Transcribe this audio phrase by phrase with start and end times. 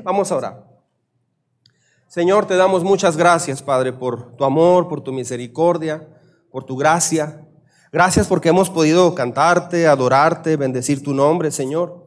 [0.00, 0.72] Vamos a orar.
[2.08, 6.06] Señor, te damos muchas gracias, Padre, por tu amor, por tu misericordia,
[6.50, 7.46] por tu gracia.
[7.90, 12.06] Gracias porque hemos podido cantarte, adorarte, bendecir tu nombre, Señor.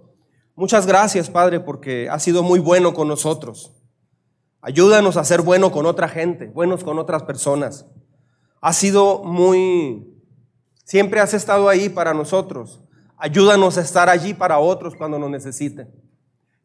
[0.55, 3.73] Muchas gracias, Padre, porque has sido muy bueno con nosotros.
[4.61, 7.85] Ayúdanos a ser bueno con otra gente, buenos con otras personas.
[8.61, 10.07] Has sido muy,
[10.83, 12.81] siempre has estado ahí para nosotros.
[13.17, 16.04] Ayúdanos a estar allí para otros cuando nos necesiten.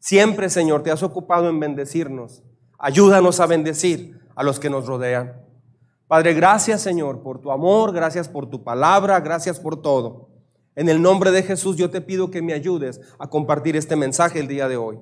[0.01, 2.41] Siempre, Señor, te has ocupado en bendecirnos.
[2.79, 5.45] Ayúdanos a bendecir a los que nos rodean.
[6.07, 10.29] Padre, gracias, Señor, por tu amor, gracias por tu palabra, gracias por todo.
[10.75, 14.39] En el nombre de Jesús yo te pido que me ayudes a compartir este mensaje
[14.39, 14.99] el día de hoy.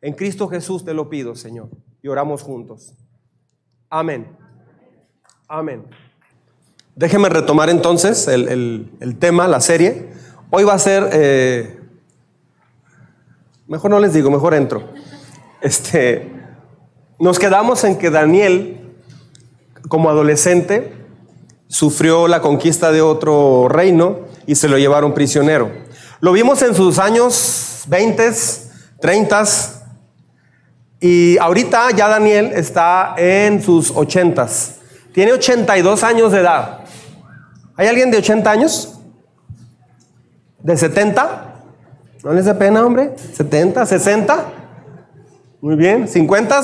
[0.00, 1.70] En Cristo Jesús te lo pido, Señor.
[2.02, 2.94] Y oramos juntos.
[3.88, 4.36] Amén.
[5.46, 5.84] Amén.
[6.96, 10.10] Déjeme retomar entonces el, tema, la serie.
[10.50, 11.79] Hoy va a ser eh,
[13.70, 14.82] Mejor no les digo, mejor entro.
[15.60, 16.28] Este,
[17.20, 18.96] nos quedamos en que Daniel,
[19.88, 20.92] como adolescente,
[21.68, 25.70] sufrió la conquista de otro reino y se lo llevaron prisionero.
[26.18, 28.32] Lo vimos en sus años 20,
[28.98, 29.44] 30
[30.98, 34.48] y ahorita ya Daniel está en sus 80.
[35.12, 36.80] Tiene 82 años de edad.
[37.76, 38.98] ¿Hay alguien de 80 años?
[40.58, 41.49] ¿De 70?
[42.22, 43.14] ¿No les da pena, hombre?
[43.16, 43.74] ¿70?
[43.74, 44.36] ¿60?
[45.62, 46.06] Muy bien.
[46.06, 46.62] ¿50?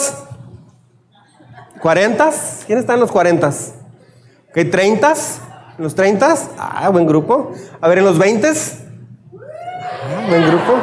[1.83, 2.65] ¿40?
[2.67, 3.49] ¿Quién está en los 40?
[3.49, 4.55] ¿Ok?
[4.55, 5.17] ¿30?
[5.79, 6.35] ¿En los 30?
[6.59, 7.53] Ah, buen grupo.
[7.81, 8.49] A ver, ¿en los 20?
[8.49, 10.75] Ah, buen grupo.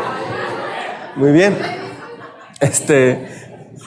[1.17, 1.55] Muy bien.
[2.59, 3.27] Este.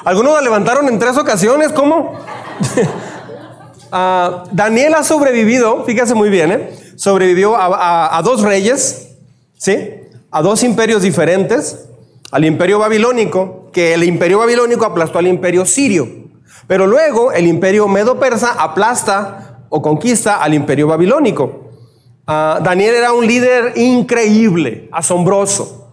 [0.04, 2.14] Algunos la levantaron en tres ocasiones, ¿cómo?
[3.92, 6.76] Ah, Daniel ha sobrevivido, fíjese muy bien, ¿eh?
[6.96, 9.16] sobrevivió a, a dos reyes,
[9.56, 9.95] ¿sí?
[10.36, 11.88] A dos imperios diferentes,
[12.30, 16.06] al imperio babilónico, que el imperio babilónico aplastó al imperio sirio,
[16.66, 21.70] pero luego el imperio medo-persa aplasta o conquista al imperio babilónico.
[22.26, 25.90] Ah, Daniel era un líder increíble, asombroso.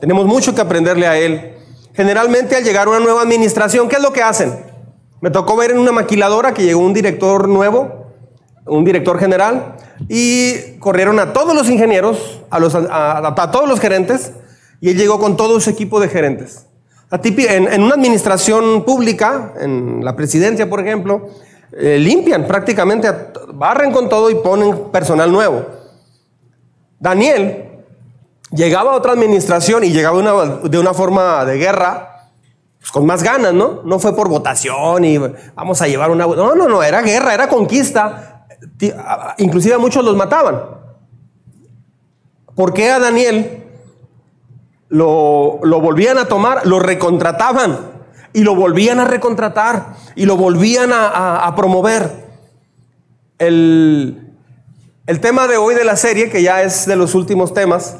[0.00, 1.54] Tenemos mucho que aprenderle a él.
[1.94, 4.64] Generalmente al llegar una nueva administración, ¿qué es lo que hacen?
[5.20, 7.99] Me tocó ver en una maquiladora que llegó un director nuevo,
[8.66, 9.76] un director general,
[10.08, 14.32] y corrieron a todos los ingenieros, a, los, a, todos los gerentes,
[14.80, 16.66] y él llegó con todo su equipo de gerentes.
[17.10, 21.30] En, en una administración pública, en la presidencia, por ejemplo,
[21.72, 23.08] eh, limpian prácticamente,
[23.54, 25.66] barren con todo y ponen personal nuevo.
[26.98, 27.84] Daniel
[28.50, 30.20] llegaba a otra administración y llegaba
[30.64, 32.28] de una forma de guerra,
[32.78, 33.82] pues con más ganas, ¿no?
[33.84, 35.18] No fue por votación y
[35.54, 36.26] vamos a llevar una...
[36.26, 38.29] No, no, no, era guerra, era conquista
[39.38, 40.60] inclusive a muchos los mataban.
[42.54, 43.64] ¿Por qué a Daniel
[44.88, 46.66] lo, volvían a tomar?
[46.66, 47.78] Lo recontrataban
[48.32, 52.28] y lo volvían a recontratar y lo volvían a, promover.
[53.38, 54.34] El,
[55.06, 57.96] el tema de hoy de la serie, que ya es de los últimos temas,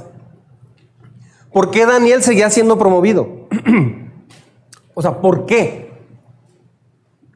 [1.53, 3.49] ¿por qué Daniel seguía siendo promovido?
[4.95, 5.91] o sea, ¿por qué?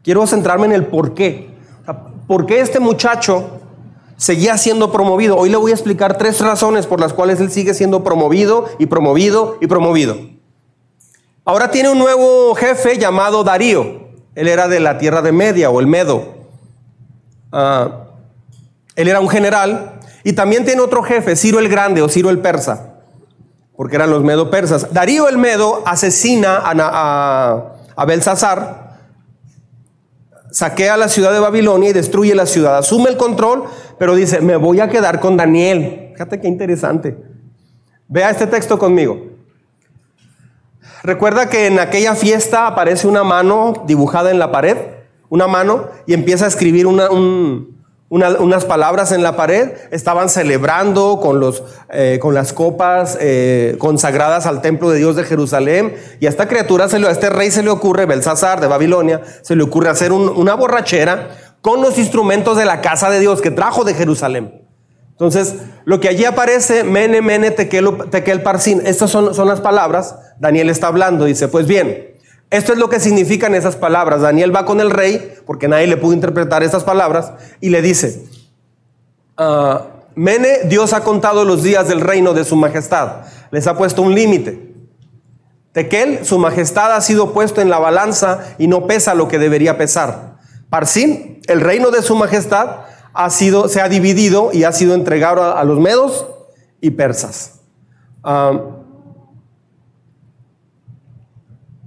[0.02, 1.53] Quiero centrarme en el por qué.
[2.26, 3.60] ¿Por qué este muchacho
[4.16, 5.36] seguía siendo promovido?
[5.36, 8.86] Hoy le voy a explicar tres razones por las cuales él sigue siendo promovido y
[8.86, 10.16] promovido y promovido.
[11.44, 14.04] Ahora tiene un nuevo jefe llamado Darío.
[14.34, 16.24] Él era de la tierra de Media o el Medo.
[17.52, 18.06] Ah,
[18.96, 20.00] él era un general.
[20.22, 22.94] Y también tiene otro jefe, Ciro el Grande o Ciro el Persa,
[23.76, 24.94] porque eran los medo persas.
[24.94, 28.83] Darío el Medo asesina a, a, a Belsasar
[30.54, 32.78] saquea la ciudad de Babilonia y destruye la ciudad.
[32.78, 33.64] Asume el control,
[33.98, 36.10] pero dice, me voy a quedar con Daniel.
[36.12, 37.18] Fíjate qué interesante.
[38.06, 39.20] Vea este texto conmigo.
[41.02, 44.76] Recuerda que en aquella fiesta aparece una mano dibujada en la pared,
[45.28, 47.73] una mano, y empieza a escribir una, un,
[48.14, 54.46] unas palabras en la pared, estaban celebrando con, los, eh, con las copas eh, consagradas
[54.46, 57.50] al templo de Dios de Jerusalén, y a esta criatura, se le, a este rey
[57.50, 61.30] se le ocurre, Belsasar de Babilonia, se le ocurre hacer una borrachera
[61.60, 64.62] con los instrumentos de la casa de Dios que trajo de Jerusalén.
[65.10, 70.16] Entonces, lo que allí aparece, Mene, Mene, Tekel, tekel Parsin, estas son, son las palabras,
[70.38, 72.13] Daniel está hablando, dice, pues bien,
[72.56, 74.20] esto es lo que significan esas palabras.
[74.20, 78.24] Daniel va con el rey, porque nadie le pudo interpretar esas palabras, y le dice,
[79.36, 83.22] ah, Mene, Dios ha contado los días del reino de su majestad.
[83.50, 84.72] Les ha puesto un límite.
[85.72, 89.76] Tequel, su majestad ha sido puesto en la balanza y no pesa lo que debería
[89.76, 90.36] pesar.
[90.70, 95.56] Parsim, el reino de su majestad ha sido, se ha dividido y ha sido entregado
[95.56, 96.26] a, los medos
[96.80, 97.54] y persas.
[98.22, 98.52] Ah,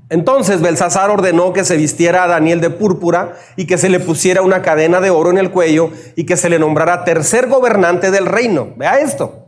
[0.09, 4.42] Entonces Belsasar ordenó que se vistiera a Daniel de púrpura y que se le pusiera
[4.42, 8.25] una cadena de oro en el cuello y que se le nombrara tercer gobernante del
[8.25, 8.69] reino.
[8.77, 9.48] Vea esto.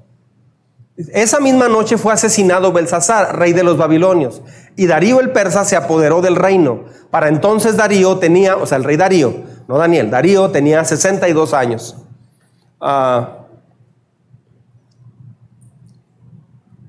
[1.14, 4.42] Esa misma noche fue asesinado Belsasar, rey de los babilonios,
[4.76, 6.84] y Darío el persa se apoderó del reino.
[7.10, 9.34] Para entonces Darío tenía, o sea, el rey Darío,
[9.70, 11.96] no Daniel, Darío tenía 62 años.
[12.82, 13.46] Ah,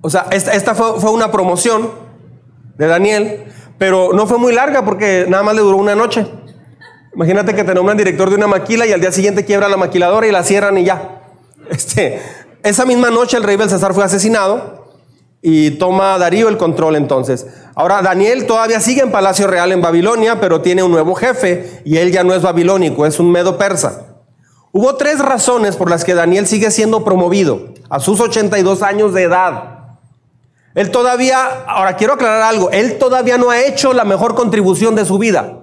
[0.01, 1.91] o sea, esta, fue, fue una promoción
[2.79, 3.45] de Daniel,
[3.81, 6.27] pero no fue muy larga porque nada más le duró una noche.
[7.15, 10.27] Imagínate que te nombran director de una maquila y al día siguiente quiebra la maquiladora
[10.27, 11.23] y la cierran y ya.
[11.71, 12.21] Este,
[12.63, 14.85] esa misma noche el rey Belsasar fue asesinado
[15.41, 17.47] y toma Darío el control entonces.
[17.75, 21.97] Ahora Daniel todavía sigue en Palacio Real en Babilonia, pero tiene un nuevo jefe y
[21.97, 24.19] él ya no es babilónico, es un medo persa.
[24.73, 29.23] Hubo tres razones por las que Daniel sigue siendo promovido a sus 82 años de
[29.23, 29.80] edad.
[30.75, 35.05] Él todavía, ahora quiero aclarar algo, él todavía no ha hecho la mejor contribución de
[35.05, 35.61] su vida.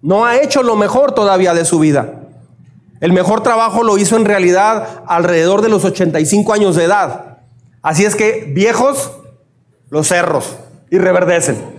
[0.00, 2.20] No ha hecho lo mejor todavía de su vida.
[3.00, 7.38] El mejor trabajo lo hizo en realidad alrededor de los 85 años de edad.
[7.82, 9.12] Así es que viejos,
[9.90, 10.56] los cerros
[10.90, 11.73] y reverdecen.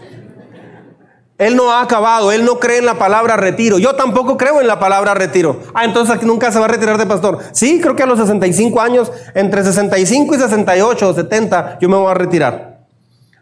[1.37, 3.77] Él no ha acabado, él no cree en la palabra retiro.
[3.77, 5.59] Yo tampoco creo en la palabra retiro.
[5.73, 7.39] Ah, entonces nunca se va a retirar de pastor.
[7.51, 11.97] Sí, creo que a los 65 años, entre 65 y 68 o 70, yo me
[11.97, 12.79] voy a retirar.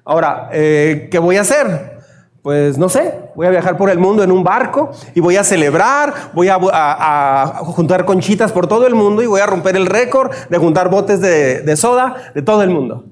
[0.05, 1.93] Ahora, eh, ¿qué voy a hacer?
[2.41, 5.45] Pues no sé, voy a viajar por el mundo en un barco y voy a
[5.45, 10.29] celebrar, voy a, juntar conchitas por todo el mundo y voy a romper el récord
[10.49, 13.05] de juntar botes de, soda de todo el mundo.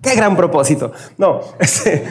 [0.00, 0.92] Qué gran propósito.
[1.18, 2.06] No, este,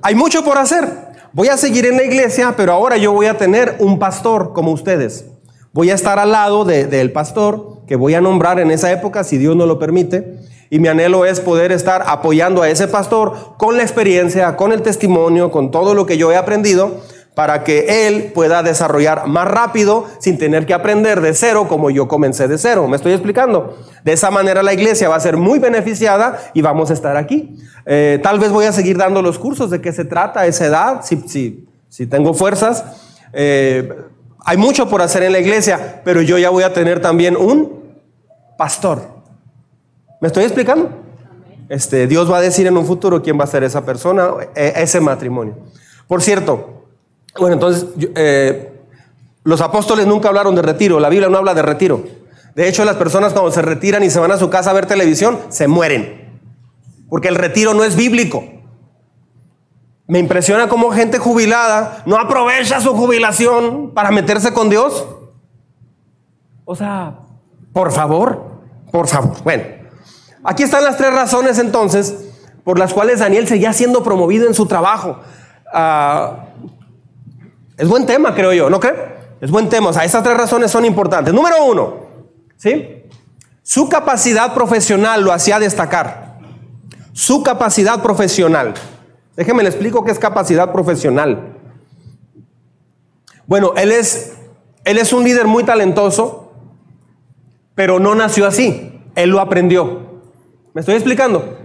[0.00, 1.03] hay mucho por hacer.
[1.34, 4.70] Voy a seguir en la iglesia, pero ahora yo voy a tener un pastor como
[4.70, 5.24] ustedes.
[5.72, 9.36] Voy a estar al lado del pastor que voy a nombrar en esa época, si
[9.36, 10.38] Dios no lo permite.
[10.70, 14.82] Y mi anhelo es poder estar apoyando a ese pastor con la experiencia, con el
[14.82, 17.00] testimonio, con todo lo que yo he aprendido,
[17.34, 22.06] para que él pueda desarrollar más rápido sin tener que aprender de cero como yo
[22.06, 22.86] comencé de cero.
[22.86, 23.76] ¿Me estoy explicando?
[24.04, 27.56] De esa manera la iglesia va a ser muy beneficiada y vamos a estar aquí.
[27.86, 30.66] Eh, tal vez voy a seguir dando los cursos de qué se trata a esa
[30.66, 32.84] edad, si, si, si tengo fuerzas.
[33.32, 33.92] Eh,
[34.44, 37.82] hay mucho por hacer en la iglesia, pero yo ya voy a tener también un
[38.56, 39.02] pastor.
[40.20, 40.90] ¿Me estoy explicando?
[41.68, 44.74] Este, Dios va a decir en un futuro quién va a ser esa persona, e,
[44.76, 45.56] ese matrimonio.
[46.06, 46.73] Por cierto,
[47.38, 48.72] bueno, entonces, eh,
[49.42, 52.04] los apóstoles nunca hablaron de retiro, la Biblia no habla de retiro.
[52.54, 54.86] De hecho, las personas cuando se retiran y se van a su casa a ver
[54.86, 56.40] televisión, se mueren.
[57.08, 58.44] Porque el retiro no es bíblico.
[60.06, 65.06] Me impresiona cómo gente jubilada no aprovecha su jubilación para meterse con Dios.
[66.64, 67.18] O sea,
[67.72, 68.60] por favor,
[68.92, 69.42] por favor.
[69.42, 69.64] Bueno,
[70.44, 72.14] Aquí están las tres razones entonces
[72.64, 75.20] por las cuales Daniel seguía siendo promovido en su trabajo.
[75.72, 76.48] Ah,
[77.76, 78.94] es buen tema, creo yo, ¿no cree?
[79.40, 79.90] Es buen tema.
[79.90, 81.34] O sea, estas tres razones son importantes.
[81.34, 81.96] Número uno,
[82.56, 83.02] ¿sí?
[83.62, 86.38] Su capacidad profesional lo hacía destacar.
[87.12, 88.74] Su capacidad profesional.
[89.36, 91.58] Déjeme le explico qué es capacidad profesional.
[93.46, 94.34] Bueno, él es,
[94.84, 96.52] él es un líder muy talentoso,
[97.74, 99.00] pero no nació así.
[99.16, 100.22] Él lo aprendió.
[100.72, 101.58] ¿Me estoy explicando?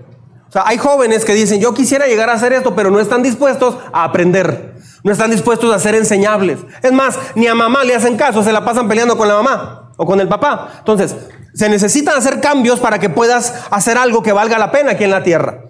[0.47, 3.21] O sea, hay jóvenes que dicen, yo quisiera llegar a hacer esto, pero no están
[3.21, 4.68] dispuestos a aprender.
[5.03, 6.59] No están dispuestos a ser enseñables.
[6.81, 9.91] Es más, ni a mamá le hacen caso, se la pasan peleando con la mamá
[9.97, 10.73] o con el papá.
[10.79, 11.15] Entonces,
[11.53, 15.11] se necesitan hacer cambios para que puedas hacer algo que valga la pena aquí en
[15.11, 15.65] la tierra.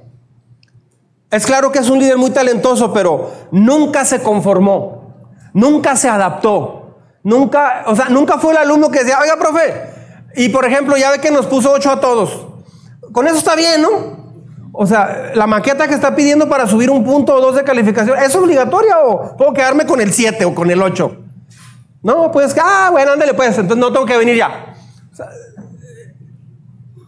[1.31, 5.13] Es claro que es un líder muy talentoso, pero nunca se conformó,
[5.53, 9.91] nunca se adaptó, nunca, o sea, nunca fue el alumno que decía, oiga, profe,
[10.35, 12.47] y por ejemplo, ya ve que nos puso ocho a todos
[13.11, 14.18] con eso está bien, ¿no?
[14.81, 18.17] O sea, la maqueta que está pidiendo para subir un punto o dos de calificación,
[18.17, 21.17] ¿es obligatoria o puedo quedarme con el 7 o con el 8?
[22.01, 24.73] No, pues, ah, bueno, ándale pues, entonces no tengo que venir ya.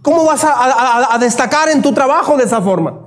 [0.02, 3.00] ¿Cómo vas a, destacar en tu trabajo de esa forma?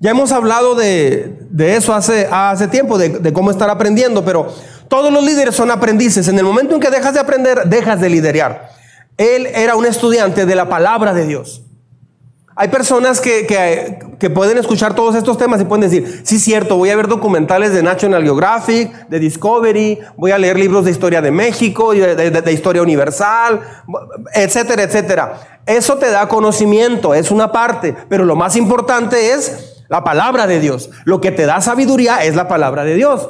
[0.00, 4.52] Ya hemos hablado de, eso hace, hace tiempo, de, de, cómo estar aprendiendo, pero
[4.88, 6.26] todos los líderes son aprendices.
[6.26, 8.70] En el momento en que dejas de aprender, dejas de liderar.
[9.16, 11.61] Él era un estudiante de la palabra de Dios.
[12.54, 13.98] Hay personas que,
[14.34, 17.82] pueden escuchar todos estos temas y pueden decir, sí, cierto, voy a ver documentales de
[17.82, 22.82] National Geographic, de Discovery, voy a leer libros de historia de México, de, de historia
[22.82, 23.62] universal,
[24.34, 25.60] etcétera, etcétera.
[25.64, 30.60] Eso te da conocimiento, es una parte, pero lo más importante es la palabra de
[30.60, 30.90] Dios.
[31.04, 33.28] Lo que te da sabiduría es la palabra de Dios.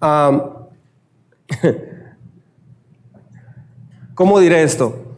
[4.14, 5.09] ¿Cómo diré esto?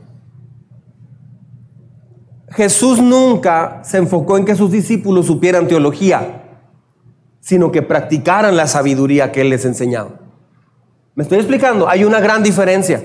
[2.54, 6.38] Jesús nunca se enfocó en que sus discípulos supieran teología.
[7.44, 10.10] sino que practicaran la sabiduría que Él les enseñaba.
[11.16, 11.88] ¿Me estoy explicando?
[11.88, 13.04] Hay una gran diferencia.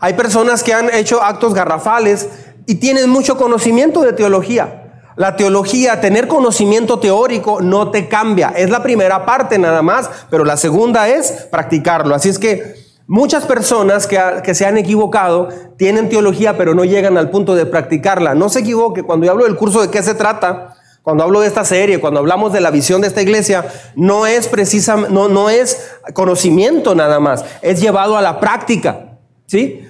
[0.00, 2.28] Hay personas que han hecho actos garrafales
[2.66, 5.04] y tienen mucho conocimiento de teología.
[5.14, 8.48] La teología, tener conocimiento teórico no te cambia.
[8.48, 12.16] Es la primera parte nada más, pero la segunda es practicarlo.
[12.16, 12.77] Así es que
[13.08, 17.66] muchas personas que, que, se han equivocado tienen teología, pero no llegan al punto de
[17.66, 18.36] practicarla.
[18.36, 21.46] No se equivoque, cuando yo hablo del curso de qué se trata, cuando hablo de
[21.46, 25.48] esta serie, cuando hablamos de la visión de esta iglesia, no es precisa, no, no
[25.48, 29.16] es conocimiento nada más, es llevado a la práctica.
[29.46, 29.88] ¿Sí?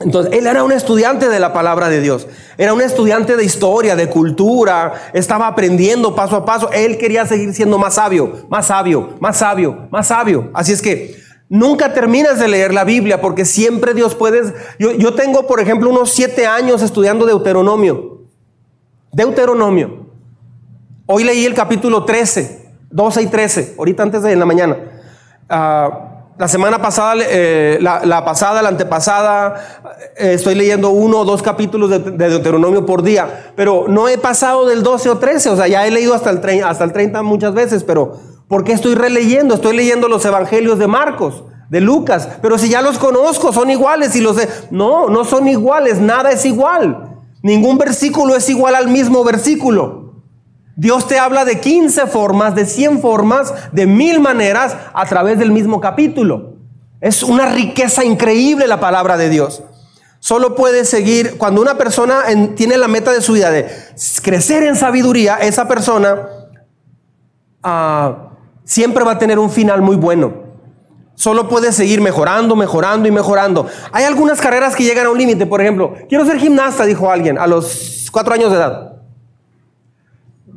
[0.00, 3.94] Entonces, él era un estudiante de la palabra de Dios, era un estudiante de historia,
[3.94, 9.16] de cultura, estaba aprendiendo paso a paso, él quería seguir siendo más sabio, más sabio,
[9.20, 10.50] más sabio, más sabio.
[10.54, 11.16] Así es que
[11.48, 14.52] nunca terminas de leer la Biblia porque siempre Dios puede...
[14.78, 18.22] Yo, yo tengo, por ejemplo, unos siete años estudiando Deuteronomio.
[19.12, 20.06] Deuteronomio.
[21.06, 24.76] Hoy leí el capítulo 13, 12 y 13, ahorita antes de en la mañana.
[25.48, 29.54] Uh, la semana pasada, eh, la, pasada, la antepasada,
[30.18, 34.66] eh, estoy leyendo uno o dos capítulos de, Deuteronomio por día, pero no he pasado
[34.66, 37.54] del 12 o 13, o sea, ya he leído hasta el, hasta el 30 muchas
[37.54, 39.54] veces, pero ¿por qué estoy releyendo?
[39.54, 44.14] Estoy leyendo los evangelios de Marcos, de Lucas, pero si ya los conozco, son iguales
[44.16, 44.48] y los de...
[44.70, 47.16] No, no son iguales, nada es igual.
[47.42, 50.06] Ningún versículo es igual al mismo versículo.
[50.76, 55.50] Dios te habla de 15 formas, de 100 formas, de mil maneras a través del
[55.50, 56.56] mismo capítulo.
[57.00, 59.62] Es una riqueza increíble la palabra de Dios.
[60.18, 62.24] Solo puede seguir, cuando una persona
[62.56, 63.68] tiene la meta de su vida de
[64.22, 66.28] crecer en sabiduría, esa persona
[67.62, 68.30] ah,
[68.66, 70.44] siempre va a tener un final muy bueno.
[71.14, 73.66] Solo puede seguir mejorando, mejorando y mejorando.
[73.92, 75.46] Hay algunas carreras que llegan a un límite.
[75.46, 78.96] Por ejemplo, quiero ser gimnasta, dijo alguien, a los cuatro años de edad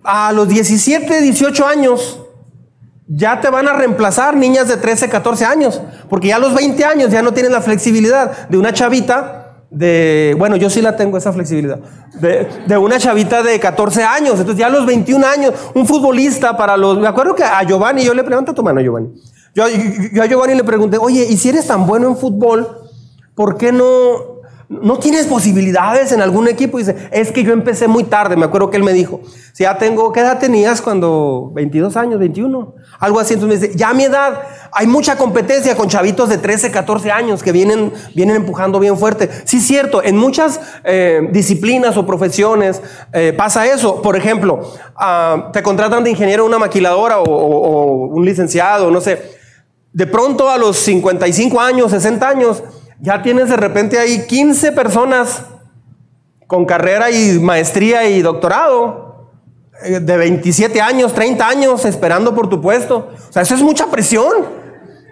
[0.04, 2.20] a los 17, 18 años,
[3.08, 6.84] ya te van a reemplazar niñas de 13, 14 años, porque ya a los 20
[6.86, 9.39] años ya no tienen la flexibilidad de una chavita
[9.72, 11.80] de, bueno, yo sí la tengo esa flexibilidad,
[12.20, 16.76] de, una chavita de 14 años, entonces ya a los 21 años, un futbolista para
[16.76, 19.10] los, me acuerdo que a Giovanni, yo le pregunto a tu mano, Giovanni,
[19.54, 19.66] yo,
[20.14, 22.68] yo a Giovanni le pregunté, oye, ¿y si eres tan bueno en fútbol,
[23.36, 24.39] por qué no
[24.70, 26.78] ¿No tienes posibilidades en algún equipo?
[26.78, 28.36] dice, es que yo empecé muy tarde.
[28.36, 29.20] Me acuerdo que él me dijo,
[29.52, 31.50] si ya tengo, ¿qué edad tenías cuando?
[31.56, 32.76] 22 años, 21.
[33.00, 33.34] Algo así.
[33.34, 37.10] Entonces me dice, ya a mi edad hay mucha competencia con chavitos de 13, 14
[37.10, 39.28] años que vienen, vienen empujando bien fuerte.
[39.44, 42.80] Sí, es cierto, en muchas eh, disciplinas o profesiones
[43.12, 44.04] eh, pasa eso.
[44.04, 49.40] Por ejemplo, ah, te contratan de ingeniero una maquiladora o, o un licenciado, no sé.
[49.92, 52.62] De pronto a los 55 años, 60 años,
[53.02, 55.44] ya tienes de repente ahí 15 personas
[56.48, 59.30] con carrera y maestría y doctorado,
[59.84, 63.12] eh, de 27 años, 30 años esperando por tu puesto.
[63.30, 64.60] O sea, eso es mucha presión.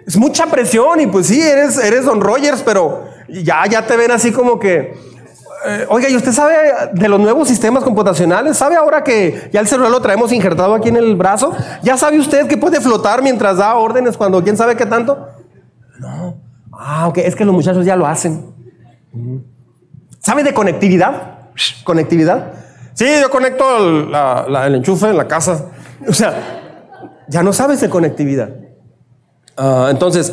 [0.06, 4.10] Es mucha presión y pues sí, eres, eres Don Rogers, pero ya, ya te ven
[4.10, 4.96] así como que,
[5.66, 6.56] eh, oiga, ¿y usted sabe
[6.92, 8.56] de los nuevos sistemas computacionales?
[8.56, 11.54] ¿Sabe ahora que ya el celular lo traemos injertado aquí en el brazo?
[11.82, 15.28] ¿Ya sabe usted que puede flotar mientras da órdenes cuando quién sabe qué tanto?
[15.98, 16.47] No.
[16.80, 18.54] Ah, ok, es que los muchachos ya lo hacen.
[20.20, 21.50] ¿Sabe de conectividad?
[21.82, 22.52] ¿Conectividad?
[22.94, 25.66] Sí, yo conecto el, enchufe en la casa.
[26.06, 28.50] O sea, ya no sabes de conectividad.
[29.56, 30.32] Ah, entonces,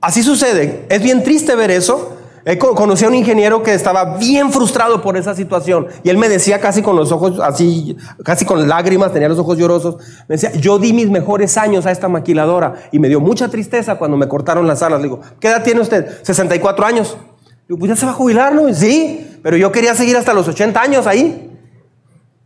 [0.00, 0.84] así sucede.
[0.88, 2.17] Es bien triste ver eso,
[2.56, 6.60] conocí a un ingeniero que estaba bien frustrado por esa situación y él me decía
[6.60, 9.96] casi con los ojos así, casi con lágrimas, tenía los ojos llorosos,
[10.28, 13.96] me decía, yo di mis mejores años a esta maquiladora y me dio mucha tristeza
[13.96, 15.00] cuando me cortaron las alas.
[15.00, 16.22] Le digo, ¿qué edad tiene usted?
[16.22, 17.18] 64 años.
[17.44, 18.72] Le digo, pues ya se va a jubilar, ¿no?
[18.72, 21.50] Sí, pero yo quería seguir hasta los 80 años ahí.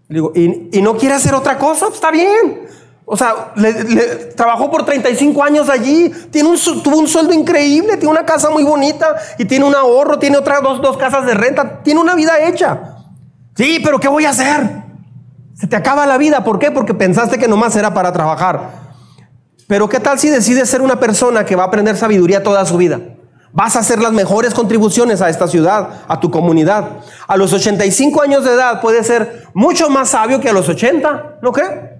[0.08, 1.86] Le digo, ¿y, y no quiere hacer otra cosa?
[1.86, 2.62] Pues está bien.
[3.04, 3.72] O sea, le,
[4.36, 8.62] trabajó por 35 años allí, tiene un, tuvo un sueldo increíble, tiene una casa muy
[8.62, 12.38] bonita y tiene un ahorro, tiene otras dos, dos casas de renta, tiene una vida
[12.46, 12.96] hecha.
[13.56, 14.82] Sí, pero ¿qué voy a hacer?
[15.54, 16.70] Se te acaba la vida, ¿por qué?
[16.70, 18.82] Porque pensaste que nomás era para trabajar.
[19.68, 22.76] Pero ¿qué tal si decides ser una persona que va a aprender sabiduría toda su
[22.76, 23.00] vida?
[23.52, 27.00] Vas a hacer las mejores contribuciones a esta ciudad, a tu comunidad.
[27.26, 31.40] A los 85 años de edad puedes ser mucho más sabio que a los 80,
[31.42, 31.91] ¿no cree?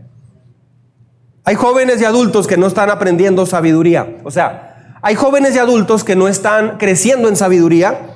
[1.45, 4.19] Hay jóvenes y adultos que no están aprendiendo sabiduría.
[4.25, 8.15] O sea, hay jóvenes y adultos que no están creciendo en sabiduría.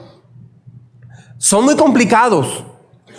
[1.39, 2.65] Son muy complicados.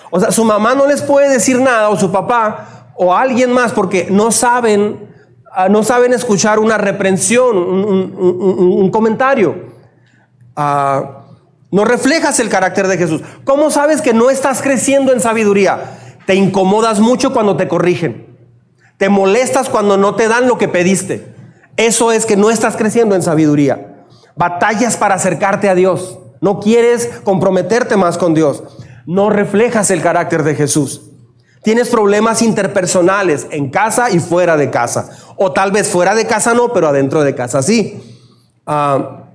[0.09, 3.73] O sea, su mamá no les puede decir nada o su papá o alguien más
[3.73, 5.13] porque no saben,
[5.53, 9.73] ah, no saben escuchar una reprensión, un, comentario.
[10.55, 11.25] Ah,
[11.69, 13.21] no reflejas el carácter de Jesús.
[13.43, 15.99] ¿Cómo sabes que no estás creciendo en sabiduría?
[16.25, 18.36] Te incomodas mucho cuando te corrigen.
[18.97, 21.35] Te molestas cuando no te dan lo que pediste.
[21.77, 24.05] Eso es que no estás creciendo en sabiduría.
[24.35, 26.19] Batallas para acercarte a Dios.
[26.41, 28.63] No quieres comprometerte más con Dios.
[29.05, 31.01] No reflejas el carácter de Jesús.
[31.63, 35.09] Tienes problemas interpersonales en casa y fuera de casa.
[35.35, 38.01] O tal vez fuera de casa no, pero adentro de casa sí.
[38.65, 39.25] Ah,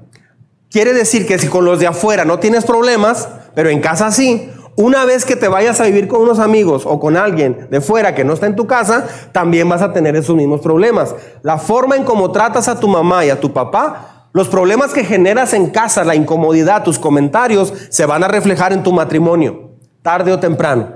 [0.71, 4.51] quiere decir que si con los de afuera no tienes problemas, pero en casa sí,
[4.77, 8.15] una vez que te vayas a vivir con unos amigos o con alguien de fuera
[8.15, 11.15] que no está en tu casa, también vas a tener esos mismos problemas.
[11.43, 15.05] La forma en cómo tratas a tu mamá y a tu papá, los problemas que
[15.05, 20.33] generas en casa, la incomodidad, tus comentarios, se van a reflejar en tu matrimonio, tarde
[20.33, 20.89] o temprano.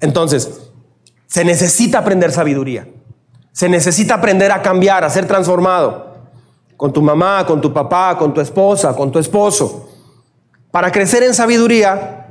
[0.00, 0.72] Entonces,
[1.26, 2.88] se necesita aprender sabiduría.
[3.52, 6.12] Se necesita aprender a cambiar, a ser transformado.
[6.76, 9.88] Con tu mamá, con tu papá, con tu esposa, con tu esposo.
[10.72, 12.21] Para crecer en sabiduría,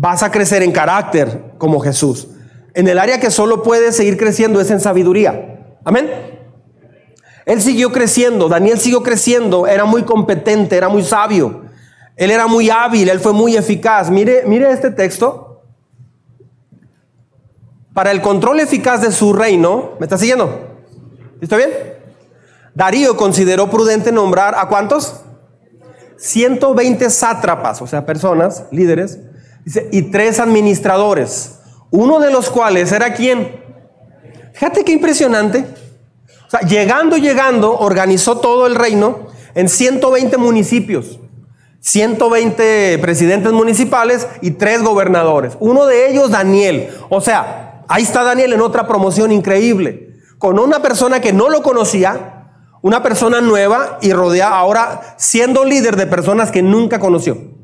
[0.00, 2.28] vas a crecer en carácter como Jesús.
[2.72, 5.76] En el área que solo puedes seguir creciendo es en sabiduría.
[5.84, 6.08] Amén.
[7.44, 11.62] Él siguió creciendo, Daniel siguió creciendo, era muy competente, era muy sabio.
[12.14, 14.08] Él era muy hábil, él fue muy eficaz.
[14.08, 15.64] Mire, mire este texto.
[17.92, 20.76] Para el control eficaz de su reino, ¿me está siguiendo?
[21.40, 21.70] ¿Está bien?
[22.72, 25.22] Darío consideró prudente nombrar a cuántos?
[26.18, 29.18] 120 sátrapas, o sea, personas, líderes,
[29.90, 31.58] y tres administradores,
[31.90, 33.62] uno de los cuales era quién.
[34.54, 35.64] Fíjate qué impresionante.
[36.46, 41.20] O sea, llegando, llegando, organizó todo el reino en 120 municipios,
[41.80, 45.56] 120 presidentes municipales y tres gobernadores.
[45.60, 46.90] Uno de ellos, Daniel.
[47.10, 51.62] O sea, ahí está Daniel en otra promoción increíble, con una persona que no lo
[51.62, 52.46] conocía,
[52.80, 57.57] una persona nueva y rodea ahora siendo líder de personas que nunca conoció.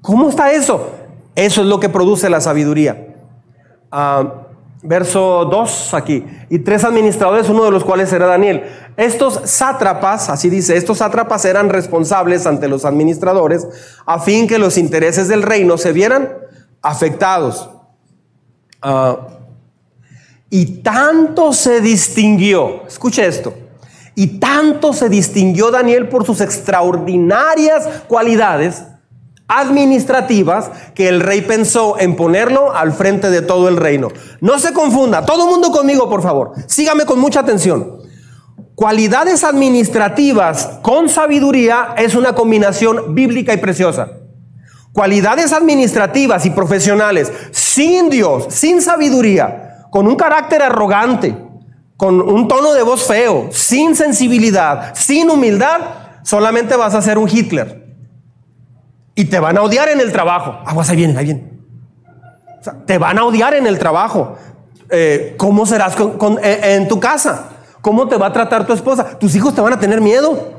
[0.00, 0.90] ¿Cómo está eso?
[1.34, 3.14] Eso es lo que produce la sabiduría.
[3.90, 4.46] Ah,
[4.82, 6.24] verso 2 aquí.
[6.50, 8.64] Y tres administradores, uno de los cuales era Daniel.
[8.96, 13.66] Estos sátrapas, así dice, estos sátrapas eran responsables ante los administradores
[14.06, 16.28] a fin que los intereses del reino se vieran
[16.82, 17.70] afectados.
[18.82, 19.16] Ah,
[20.50, 23.52] y tanto se distinguió, escuche esto,
[24.14, 28.82] y tanto se distinguió Daniel por sus extraordinarias cualidades
[29.48, 34.08] administrativas que el rey pensó en ponerlo al frente de todo el reino.
[34.40, 36.52] No se confunda, todo el mundo conmigo, por favor.
[36.66, 37.98] Sígame con mucha atención.
[38.74, 44.10] Cualidades administrativas con sabiduría es una combinación bíblica y preciosa.
[44.92, 51.36] Cualidades administrativas y profesionales sin Dios, sin sabiduría, con un carácter arrogante,
[51.96, 55.80] con un tono de voz feo, sin sensibilidad, sin humildad,
[56.22, 57.87] solamente vas a ser un Hitler.
[59.18, 60.60] Y te van a odiar en el trabajo.
[60.64, 61.50] Aguas, ahí viene, ahí viene.
[62.86, 64.36] te van a odiar en el trabajo.
[64.90, 65.96] Eh, ¿Cómo serás
[66.40, 67.48] eh, en tu casa?
[67.80, 69.18] ¿Cómo te va a tratar tu esposa?
[69.18, 70.52] Tus hijos te van a tener miedo.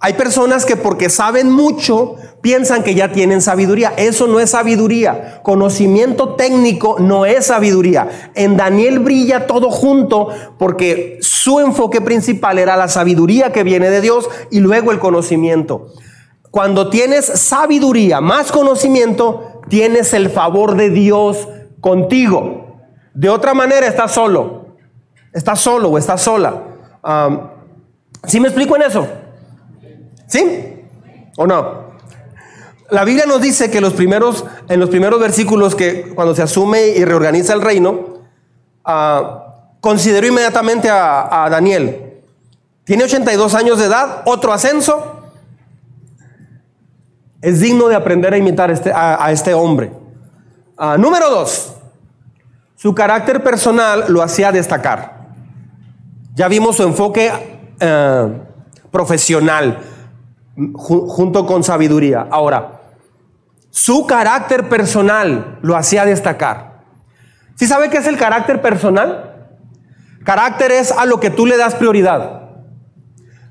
[0.00, 3.92] Hay personas que porque saben mucho piensan que ya tienen sabiduría.
[3.96, 5.40] Eso no es sabiduría.
[5.44, 8.32] Conocimiento técnico no es sabiduría.
[8.34, 14.00] En Daniel brilla todo junto porque su enfoque principal era la sabiduría que viene de
[14.00, 15.92] Dios y luego el conocimiento.
[16.56, 21.46] Cuando tienes sabiduría, más conocimiento, tienes el favor de Dios
[21.82, 22.78] contigo.
[23.12, 24.68] De otra manera, estás solo.
[25.34, 26.62] Estás solo o estás sola.
[28.26, 29.06] ¿Sí me explico en eso?
[30.28, 30.82] ¿Sí?
[31.36, 31.90] ¿O no?
[32.88, 36.86] La Biblia nos dice que los primeros, en los primeros versículos que cuando se asume
[36.86, 38.22] y reorganiza el reino,
[38.86, 42.22] uh, consideró inmediatamente a, a Daniel.
[42.84, 45.15] Tiene 82 años de edad, otro ascenso,
[47.46, 49.92] es digno de aprender a imitar este, a, este hombre.
[50.76, 51.76] Ah, número dos,
[52.74, 55.28] su carácter personal lo hacía destacar.
[56.34, 57.30] Ya vimos su enfoque
[57.78, 58.28] eh,
[58.90, 59.78] profesional
[60.74, 62.26] junto con sabiduría.
[62.32, 62.80] Ahora,
[63.70, 66.82] su carácter personal lo hacía destacar.
[67.54, 69.52] ¿Sí sabe qué es el carácter personal?
[70.24, 72.40] Carácter es a lo que tú le das prioridad.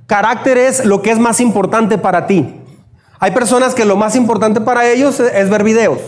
[0.05, 2.63] Carácter es lo que es más importante para ti.
[3.19, 5.99] Hay personas que lo más importante para ellos es ver videos,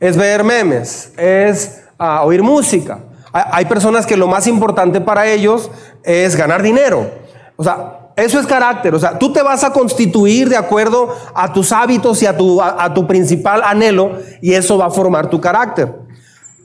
[0.00, 2.98] es ver memes, es ah, oír música.
[3.32, 5.70] Hay personas que lo más importante para ellos
[6.02, 7.10] es ganar dinero.
[7.56, 8.94] O sea, eso es carácter.
[8.94, 13.06] O sea, tú te vas a constituir de acuerdo a tus hábitos y a tu,
[13.06, 15.94] principal anhelo y eso va a formar tu carácter.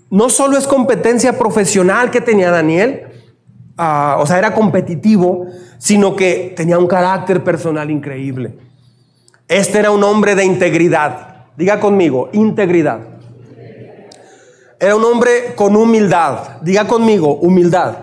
[0.09, 3.07] No solo es competencia profesional que tenía Daniel,
[3.77, 5.45] ah, o sea, era competitivo,
[5.77, 8.57] sino que tenía un carácter personal increíble.
[9.47, 11.45] Este era un hombre de integridad.
[11.55, 12.99] Diga conmigo, integridad.
[14.79, 16.59] Era un hombre con humildad.
[16.61, 17.97] Diga conmigo, humildad.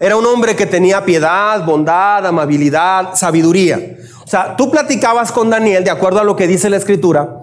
[0.00, 3.96] Era un hombre que tenía piedad, bondad, amabilidad, sabiduría.
[4.24, 7.42] O sea, tú platicabas con Daniel de acuerdo a lo que dice la escritura.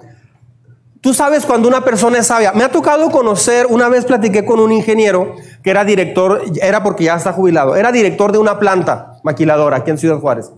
[1.00, 2.52] Tú sabes cuando una persona es sabia.
[2.52, 7.06] Me ha tocado conocer, una vez platiqué con un ingeniero que era director, era porque
[7.06, 10.52] ya está jubilado, era director de una planta maquiladora aquí en Ciudad Juárez.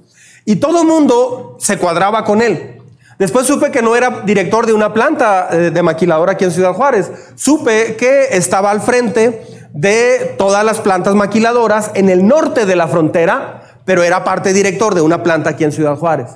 [0.45, 2.81] Y todo el mundo se cuadraba con él.
[3.19, 6.73] Después supe que no era director de una planta eh, de maquiladora aquí en Ciudad
[6.73, 7.11] Juárez.
[7.35, 12.87] Supe que estaba al frente de todas las plantas maquiladoras en el norte de la
[12.87, 16.29] frontera, pero era parte director de una planta aquí en Ciudad Juárez.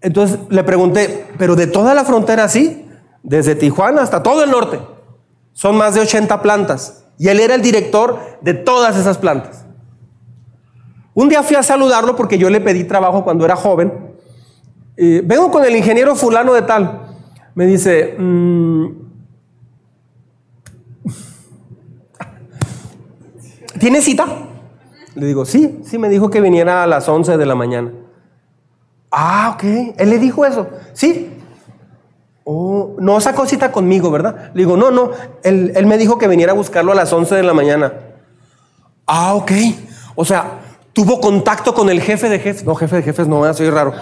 [0.00, 2.84] Entonces le pregunté, ¿pero de toda la frontera sí?
[3.26, 4.80] desde Tijuana hasta todo el norte.
[5.52, 7.04] Son más de 80 plantas.
[7.18, 9.65] Y él era el director de todas esas plantas.
[11.16, 13.90] Un día fui a saludarlo porque yo le pedí trabajo cuando era joven.
[14.96, 17.08] vengo con el ingeniero fulano de tal.
[17.54, 18.86] Me dice, mm,
[23.80, 24.26] ¿tiene cita?
[25.14, 27.92] Le digo, sí, sí, me dijo que viniera a las 11 de la mañana.
[29.10, 29.94] Ah, ok.
[29.96, 30.68] Él le dijo eso.
[30.92, 31.30] Sí,
[32.48, 34.52] Oh, no sacó cita conmigo, ¿verdad?
[34.54, 35.10] Le digo, no, no,
[35.42, 37.92] él, me dijo que viniera a buscarlo a las 11 de la mañana.
[39.04, 39.50] Ah, ok.
[40.14, 40.60] O sea,
[40.96, 42.64] tuvo contacto con el jefe de jefes.
[42.64, 43.92] No, jefe de jefes, no, soy raro.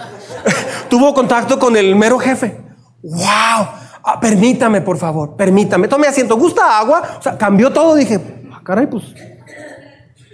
[0.89, 2.57] tuvo contacto con el mero jefe.
[3.03, 3.67] ¡Wow!
[4.01, 5.89] Ah, permítame, por favor, permítame.
[5.89, 6.37] Tome asiento.
[6.37, 7.17] ¿Gusta agua?
[7.19, 7.95] O sea, cambió todo.
[7.95, 8.17] Dije,
[8.49, 9.03] ah, caray, pues,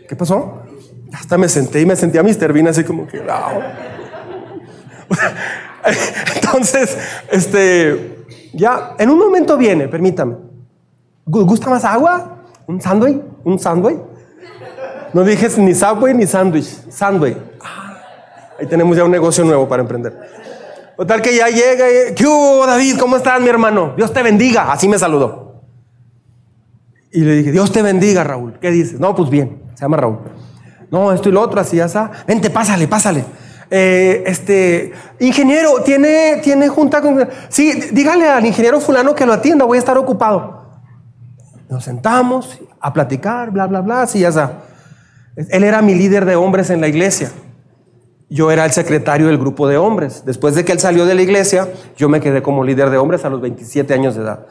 [0.07, 0.61] ¿qué pasó?
[1.11, 2.53] Hasta me senté y me sentí a Mr.
[2.53, 3.63] Bean así como que, wow.
[6.35, 6.95] Entonces,
[7.31, 10.35] este, ya, en un momento viene, permítame.
[11.25, 12.43] ¿Gusta más agua?
[12.67, 13.19] ¿Un sándwich?
[13.45, 14.10] ¿Un sándwich?
[15.13, 17.37] No dije ni Subway ni sándwich, sándwich.
[17.61, 18.01] Ah,
[18.59, 20.17] ahí tenemos ya un negocio nuevo para emprender.
[20.95, 22.97] Total que ya llega y, ¿qué hubo David?
[22.99, 23.93] ¿Cómo estás mi hermano?
[23.97, 24.71] Dios te bendiga.
[24.71, 25.63] Así me saludó.
[27.11, 28.57] Y le dije, Dios te bendiga Raúl.
[28.59, 28.99] ¿Qué dices?
[28.99, 30.19] No, pues bien, se llama Raúl.
[30.89, 32.11] No, esto y lo otro, así ya está.
[32.27, 33.25] Vente, pásale, pásale.
[33.69, 37.27] Eh, este, ingeniero, ¿tiene, ¿tiene junta con...
[37.49, 40.69] Sí, dígale al ingeniero fulano que lo atienda, voy a estar ocupado.
[41.69, 44.63] Nos sentamos a platicar, bla, bla, bla, así ya está.
[45.35, 47.31] Él era mi líder de hombres en la iglesia.
[48.29, 50.23] Yo era el secretario del grupo de hombres.
[50.25, 51.67] Después de que él salió de la iglesia,
[51.97, 54.45] yo me quedé como líder de hombres a los 27 años de edad.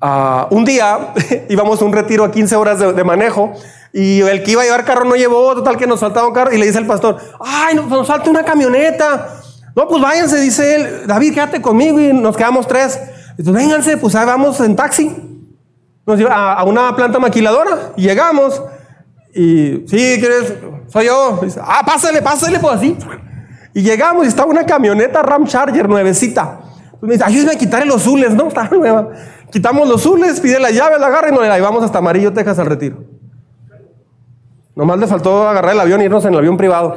[0.00, 1.14] Ah, un día
[1.48, 3.52] íbamos a un retiro a 15 horas de manejo
[3.92, 6.52] y el que iba a llevar carro no llevó, total que nos faltaba un carro.
[6.52, 9.28] Y le dice el pastor, ay, nos, falta una camioneta.
[9.74, 12.98] No, pues váyanse, dice él, David, quédate conmigo y nos quedamos tres.
[13.30, 15.27] Entonces, vénganse, pues vamos en taxi.
[16.08, 18.62] Nos lleva a, una planta maquiladora y llegamos.
[19.34, 20.54] Y, sí, ¿quieres?
[20.86, 21.38] Soy yo.
[21.42, 22.96] Dice, ah, pásale, pásale, pues así.
[23.74, 26.60] Y llegamos y estaba una camioneta Ram Charger nuevecita.
[26.92, 28.48] Pues me dice, ayúdame a quitarle los zules, ¿no?
[28.48, 29.10] Está nueva.
[29.52, 32.58] Quitamos los zules, pide la llave, la agarra y nos la llevamos hasta Amarillo, Texas
[32.58, 33.04] al retiro.
[34.74, 36.96] Nomás le faltó agarrar el avión y irnos en el avión privado.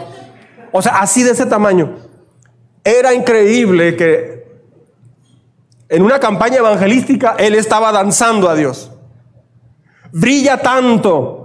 [0.72, 1.96] O sea, así de ese tamaño.
[2.82, 4.46] Era increíble que
[5.90, 8.91] en una campaña evangelística él estaba danzando a Dios.
[10.14, 11.38] Brilla tanto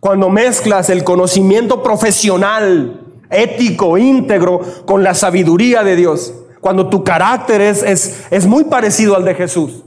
[0.00, 6.34] cuando mezclas el conocimiento profesional, ético, íntegro, con la sabiduría de Dios.
[6.60, 9.84] Cuando tu carácter es, es, es muy parecido al de Jesús.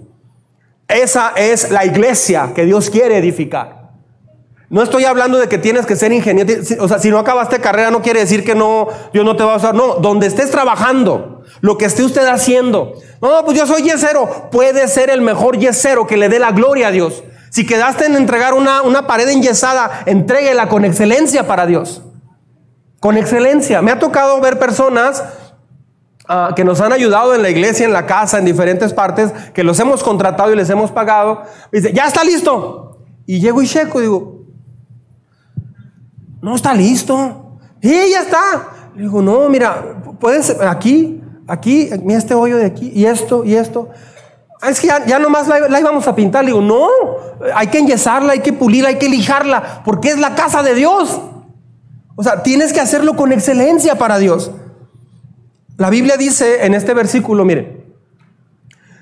[0.88, 3.84] Esa es la iglesia que Dios quiere edificar.
[4.70, 6.52] No estoy hablando de que tienes que ser ingeniero.
[6.80, 9.54] O sea, si no acabaste carrera no quiere decir que no, Dios no te va
[9.54, 9.76] a usar.
[9.76, 12.94] No, donde estés trabajando, lo que esté usted haciendo.
[13.22, 14.50] No, pues yo soy yesero.
[14.52, 17.24] Puede ser el mejor yesero que le dé la gloria a Dios.
[17.54, 22.02] Si quedaste en entregar una, una pared enyesada, entréguela con excelencia para Dios.
[23.00, 23.80] Con excelencia.
[23.84, 25.24] Me ha tocado ver personas
[26.28, 29.64] ah, que nos han ayudado en la iglesia, en la casa, en diferentes partes, que
[29.64, 31.44] los hemos contratado y les hemos pagado.
[31.72, 32.98] dice, ya está listo.
[33.28, 34.46] Y llego y checo digo,
[36.42, 37.60] no está listo.
[37.82, 38.92] Y ya está.
[38.96, 43.92] Digo, no, mira, puedes aquí, aquí, mira este hoyo de aquí, y esto, y esto.
[44.64, 46.46] Ah, es que ya, nomás la, íbamos a pintar.
[46.46, 46.88] Le digo, no,
[47.54, 51.20] hay que enyesarla, hay que pulirla, hay que lijarla, porque es la casa de Dios.
[52.16, 54.52] O sea, tienes que hacerlo con excelencia para Dios.
[55.78, 57.84] La Biblia dice en este versículo, miren,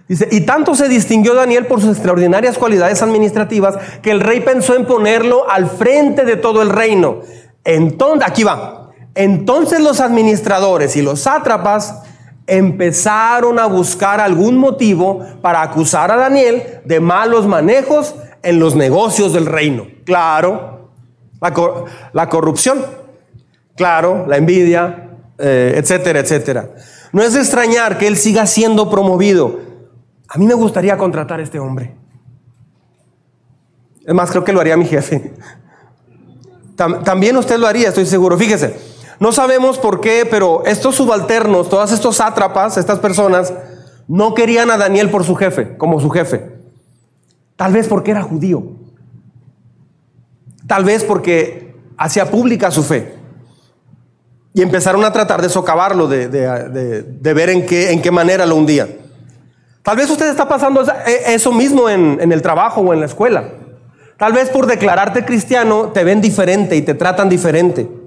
[0.08, 4.76] Dice, y tanto se distinguió Daniel por sus extraordinarias cualidades administrativas que el rey pensó
[4.76, 7.21] en ponerlo al frente de todo el reino.
[7.63, 8.91] Entonces, aquí va.
[9.15, 12.02] Entonces los administradores y los sátrapas
[12.47, 19.34] empezaron a buscar algún motivo para acusar a Daniel de malos manejos en los negocios
[19.34, 19.88] del reino.
[20.06, 20.89] Claro,
[22.13, 22.86] la, corrupción,
[23.75, 26.69] claro, la envidia, eh, etcétera, etcétera.
[27.12, 29.71] No es de extrañar que él siga siendo promovido
[30.34, 31.93] a mí me gustaría contratar a este hombre.
[34.06, 35.34] Es más, creo que lo haría mi jefe.
[37.04, 38.38] también usted lo haría, estoy seguro.
[38.38, 38.77] Fíjese,
[39.21, 43.53] no sabemos por qué, pero estos subalternos, todas estos sátrapas, estas personas,
[44.07, 46.49] no querían a Daniel por su jefe, como su jefe.
[47.55, 48.63] Tal vez porque era judío.
[50.65, 53.13] Tal vez porque hacía pública su fe.
[54.55, 56.27] Y empezaron a tratar de socavarlo, de,
[57.21, 58.89] ver en qué, manera lo hundían.
[59.84, 60.84] Tal vez usted está pasando
[61.27, 63.43] eso mismo en el trabajo o en la escuela.
[64.17, 68.00] Tal vez por declararte cristiano te ven diferente y te tratan diferente.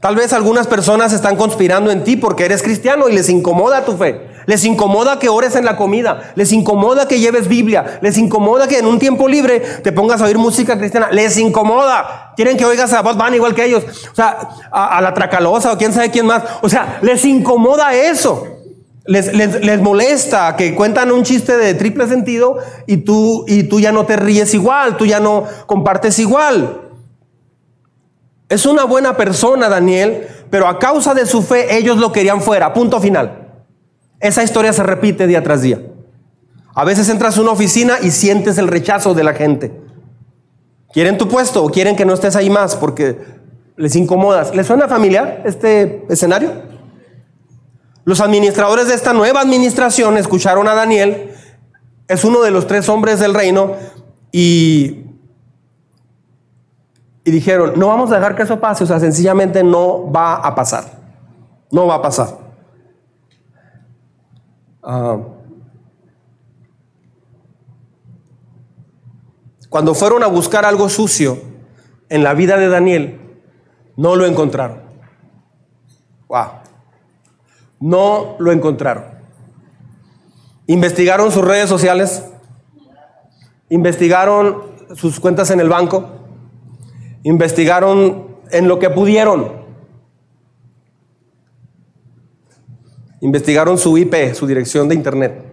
[0.00, 3.96] Tal vez algunas personas están conspirando en ti porque eres cristiano y les incomoda tu
[3.96, 4.28] fe.
[4.46, 6.32] Les incomoda que ores en la comida.
[6.36, 7.98] Les incomoda que lleves Biblia.
[8.00, 11.08] Les incomoda que en un tiempo libre te pongas a oír música cristiana.
[11.10, 12.32] Les incomoda.
[12.36, 13.84] Quieren que oigas a Bob Bunny igual que ellos.
[14.10, 14.38] O sea,
[14.70, 16.44] a, la Tracalosa o quién sabe quién más.
[16.62, 18.46] O sea, les incomoda eso.
[19.04, 23.90] Les, les, molesta que cuentan un chiste de triple sentido y tú, y tú ya
[23.90, 26.87] no te ríes igual, tú ya no compartes igual.
[28.48, 32.72] Es una buena persona, Daniel, pero a causa de su fe ellos lo querían fuera.
[32.72, 33.62] Punto final.
[34.20, 35.80] Esa historia se repite día tras día.
[36.74, 39.72] A veces entras a una oficina y sientes el rechazo de la gente.
[40.92, 43.18] Quieren tu puesto o quieren que no estés ahí más porque
[43.76, 44.54] les incomodas.
[44.54, 46.52] ¿Les suena familiar este escenario?
[48.04, 51.30] Los administradores de esta nueva administración escucharon a Daniel,
[52.08, 53.74] es uno de los tres hombres del reino,
[54.32, 55.04] y,
[57.28, 60.54] y dijeron, no vamos a dejar que eso pase, o sea, sencillamente no va a
[60.54, 60.84] pasar,
[61.70, 62.28] no va a pasar.
[64.82, 65.18] Ah.
[69.68, 71.38] cuando fueron a buscar algo sucio
[72.08, 73.20] en la vida de Daniel,
[73.96, 74.80] no lo encontraron.
[77.78, 79.04] No lo encontraron.
[80.66, 82.24] Investigaron sus redes sociales,
[83.68, 84.62] investigaron
[84.94, 86.17] sus cuentas en el banco,
[87.22, 89.58] investigaron en lo que pudieron.
[93.20, 95.44] Investigaron su IP, su dirección de internet.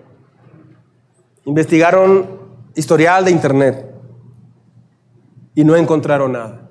[1.46, 2.28] Investigaron
[2.76, 3.86] historial de internet
[5.56, 6.70] y no encontraron nada.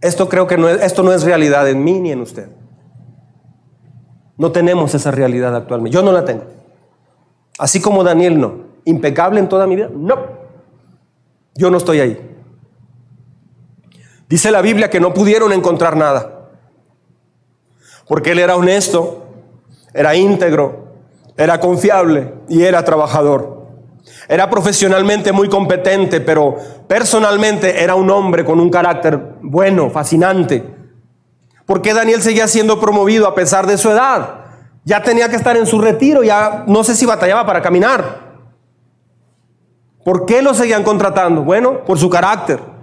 [0.00, 2.48] Esto creo que no es, esto no es realidad en mí ni en usted.
[4.36, 5.94] No tenemos esa realidad actualmente.
[5.94, 6.44] Yo no la tengo.
[7.58, 8.64] Así como Daniel no.
[8.84, 9.88] Impecable en toda mi vida.
[9.94, 10.16] No.
[11.54, 12.33] Yo no estoy ahí.
[14.34, 16.48] Dice la Biblia que no pudieron encontrar nada.
[18.08, 19.28] Porque él era honesto,
[19.92, 20.88] era íntegro,
[21.36, 23.68] era confiable y era trabajador.
[24.28, 26.56] Era profesionalmente muy competente, pero
[26.88, 30.64] personalmente era un hombre con un carácter bueno, fascinante.
[31.64, 34.46] ¿Por qué Daniel seguía siendo promovido a pesar de su edad?
[34.82, 38.34] Ya tenía que estar en su retiro, ya no sé si batallaba para caminar.
[40.04, 41.42] ¿Por qué lo seguían contratando?
[41.42, 42.73] Bueno, por su carácter.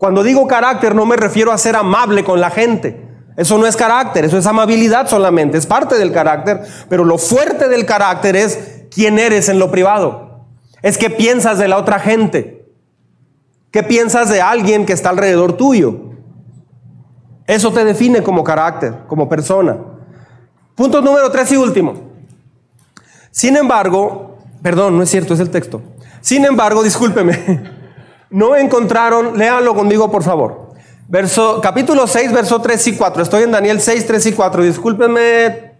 [0.00, 3.06] Cuando digo carácter no me refiero a ser amable con la gente.
[3.36, 7.68] Eso no es carácter, eso es amabilidad solamente, es parte del carácter, pero lo fuerte
[7.68, 10.46] del carácter es quién eres en lo privado.
[10.80, 12.66] Es qué piensas de la otra gente.
[13.70, 16.00] ¿Qué piensas de alguien que está alrededor tuyo?
[17.46, 19.76] Eso te define como carácter, como persona.
[20.76, 21.92] Punto número tres y último.
[23.30, 25.82] Sin embargo, perdón, no es cierto, es el texto.
[26.22, 27.70] Sin embargo, discúlpeme,
[28.30, 30.70] no encontraron, léanlo conmigo por favor.
[31.08, 33.22] Verso, capítulo 6, verso 3 y 4.
[33.22, 34.62] Estoy en Daniel 6, 3 y 4.
[34.62, 35.72] Discúlpenme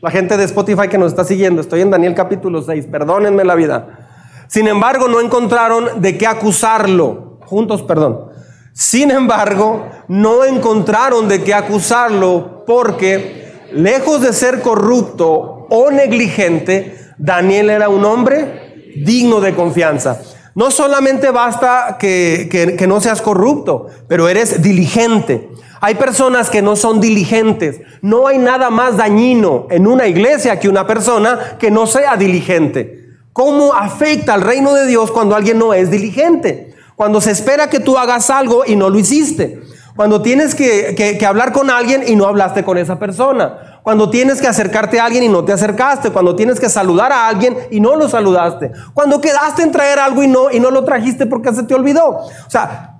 [0.00, 1.60] la gente de Spotify que nos está siguiendo.
[1.60, 2.86] Estoy en Daniel capítulo 6.
[2.90, 4.08] Perdónenme la vida.
[4.48, 7.38] Sin embargo, no encontraron de qué acusarlo.
[7.46, 8.32] Juntos, perdón.
[8.72, 17.70] Sin embargo, no encontraron de qué acusarlo porque, lejos de ser corrupto o negligente, Daniel
[17.70, 20.20] era un hombre digno de confianza.
[20.54, 25.48] No solamente basta que, no seas corrupto, pero eres diligente.
[25.80, 27.80] Hay personas que no son diligentes.
[28.02, 33.02] No hay nada más dañino en una iglesia que una persona que no sea diligente.
[33.32, 36.74] ¿Cómo afecta al reino de Dios cuando alguien no es diligente?
[36.96, 39.62] Cuando se espera que tú hagas algo y no lo hiciste.
[39.96, 43.71] Cuando tienes que, hablar con alguien y no hablaste con esa persona.
[43.82, 46.10] Cuando tienes que acercarte a alguien y no te acercaste.
[46.10, 48.72] Cuando tienes que saludar a alguien y no lo saludaste.
[48.94, 52.08] Cuando quedaste en traer algo y no, y no lo trajiste porque se te olvidó.
[52.10, 52.96] O sea,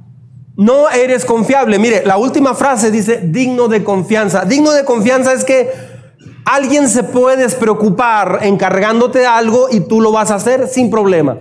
[0.57, 1.79] no eres confiable.
[1.79, 4.45] Mire, la última frase dice digno de confianza.
[4.45, 5.71] Digno de confianza es que
[6.45, 11.39] alguien se puede preocupar encargándote de algo y tú lo vas a hacer sin problema.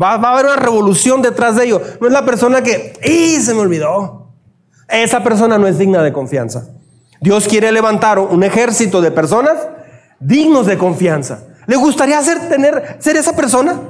[0.00, 1.82] Va, a haber una revolución detrás de ello.
[2.00, 4.28] No es la persona que, ¡y se me olvidó!
[4.88, 6.68] Esa persona no es digna de confianza.
[7.22, 9.56] Dios quiere levantar un ejército de personas
[10.18, 11.44] dignos de confianza.
[11.66, 13.80] ¿Le gustaría ser, tener, ser esa persona?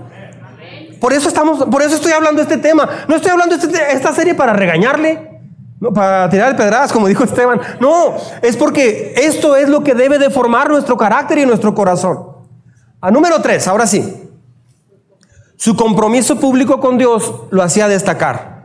[1.00, 2.88] Por eso, estamos, por eso estoy hablando de este tema.
[3.08, 5.40] No estoy hablando de este, esta serie para regañarle,
[5.80, 7.60] no, para tirar pedradas, como dijo Esteban.
[7.80, 12.32] No, es porque esto es lo que debe de formar nuestro carácter y nuestro corazón.
[13.00, 14.30] A número tres, ahora sí.
[15.56, 18.62] Su compromiso público con Dios lo hacía destacar.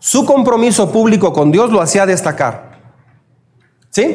[0.00, 2.65] Su compromiso público con Dios lo hacía destacar.
[3.96, 4.14] ¿Sí?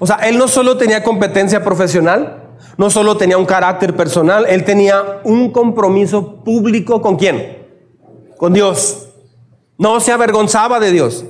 [0.00, 4.64] O sea, él no solo tenía competencia profesional, no solo tenía un carácter personal, él
[4.64, 7.68] tenía un compromiso público con quién?
[8.36, 9.10] Con Dios.
[9.78, 11.24] No se avergonzaba de Dios.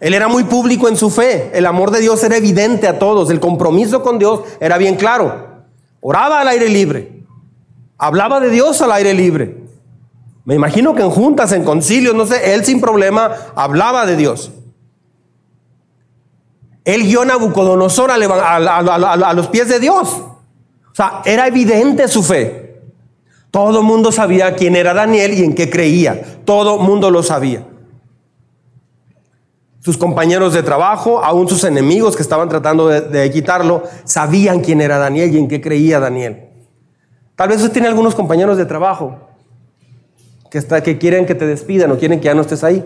[0.00, 1.52] Él era muy público en su fe.
[1.54, 3.30] El amor de Dios era evidente a todos.
[3.30, 5.62] El compromiso con Dios era bien claro.
[6.00, 7.22] Oraba al aire libre.
[7.98, 9.65] Hablaba de Dios al aire libre.
[10.46, 14.52] Me imagino que en juntas, en concilios, no sé, él sin problema hablaba de Dios.
[16.84, 20.08] Él guió a Nabucodonosor a, los pies de Dios.
[20.08, 22.80] O sea, era evidente su fe.
[23.50, 26.38] Todo el mundo sabía quién era Daniel y en qué creía.
[26.44, 27.66] Todo el mundo lo sabía.
[29.80, 34.98] Sus compañeros de trabajo, aún sus enemigos que estaban tratando de, quitarlo, sabían quién era
[34.98, 36.50] Daniel y en qué creía Daniel.
[37.34, 39.25] Tal vez usted tiene algunos compañeros de trabajo
[40.56, 42.82] que, está, que quieren que te despidan o quieren que ya no estés ahí.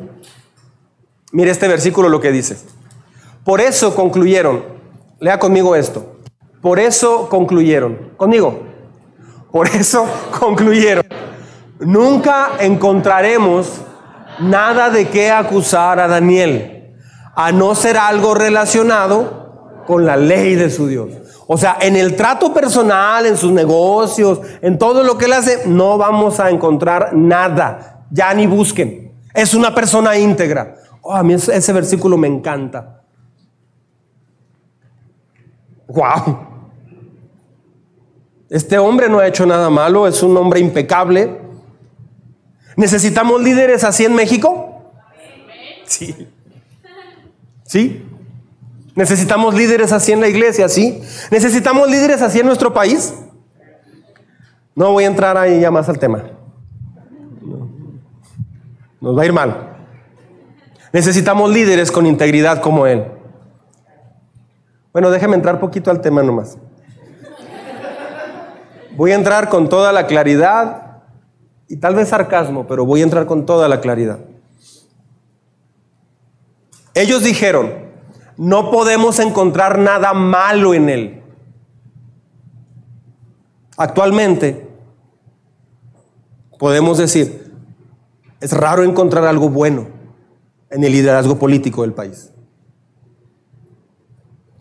[1.31, 2.57] Mire este versículo lo que dice.
[3.45, 4.65] Por eso concluyeron,
[5.21, 6.17] lea conmigo esto,
[6.61, 8.61] por eso concluyeron, conmigo,
[9.53, 10.05] por eso
[10.41, 11.05] concluyeron,
[11.79, 13.83] nunca encontraremos
[14.41, 16.97] nada de qué acusar a Daniel,
[17.37, 21.11] a no ser algo relacionado con la ley de su Dios.
[21.53, 25.67] O sea, en el trato personal, en sus negocios, en todo lo que él hace,
[25.67, 28.07] no vamos a encontrar nada.
[28.09, 29.13] Ya ni busquen.
[29.35, 30.77] Es una persona íntegra.
[31.01, 33.03] Oh, a mí ese versículo me encanta.
[35.89, 36.39] ¡Wow!
[38.49, 41.37] Este hombre no ha hecho nada malo, es un hombre impecable.
[42.77, 44.85] ¿Necesitamos líderes así en México?
[45.85, 46.29] Sí.
[47.65, 48.07] ¿Sí?
[48.95, 50.69] ¿Necesitamos líderes así en la iglesia?
[50.69, 51.03] ¿Sí?
[51.31, 53.15] ¿Necesitamos líderes así en nuestro país?
[54.75, 56.25] No voy a entrar ahí ya más al tema.
[59.01, 59.77] Nos va a ir mal.
[60.93, 63.05] Necesitamos líderes con integridad como él.
[64.93, 66.59] Bueno, déjame entrar poquito al tema nomás.
[68.97, 71.03] Voy a entrar con toda la claridad
[71.69, 74.19] y tal vez sarcasmo, pero voy a entrar con toda la claridad.
[76.95, 77.80] Ellos dijeron,
[78.41, 81.23] no podemos encontrar nada malo en él.
[83.77, 84.67] Actualmente,
[86.59, 87.53] podemos decir,
[88.41, 89.89] es raro encontrar algo bueno
[90.71, 92.33] en el liderazgo político del país.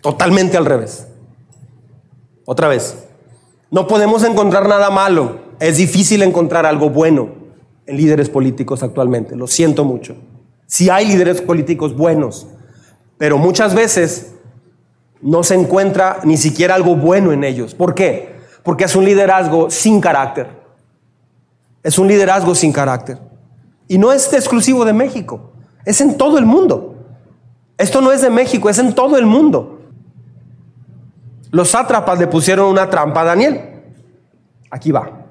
[0.01, 1.07] Totalmente al revés.
[2.43, 3.07] Otra vez,
[3.71, 5.39] no podemos encontrar nada malo.
[5.61, 7.29] Es difícil encontrar algo bueno
[7.85, 9.37] en líderes políticos actualmente.
[9.37, 10.17] Lo siento mucho.
[10.67, 12.45] Si hay líderes políticos buenos,
[13.19, 14.31] pero muchas veces
[15.21, 17.75] no se encuentra ni siquiera algo bueno en ellos.
[17.75, 18.39] ¿Por qué?
[18.63, 20.47] Porque es un liderazgo sin carácter.
[21.83, 23.19] Es un liderazgo sin carácter.
[23.89, 25.51] Y no es exclusivo de México,
[25.83, 26.95] es en todo el mundo.
[27.77, 29.81] Esto no es de México, es en todo el mundo.
[31.51, 33.81] Los sátrapas le pusieron una trampa a Daniel.
[34.71, 35.25] Aquí va.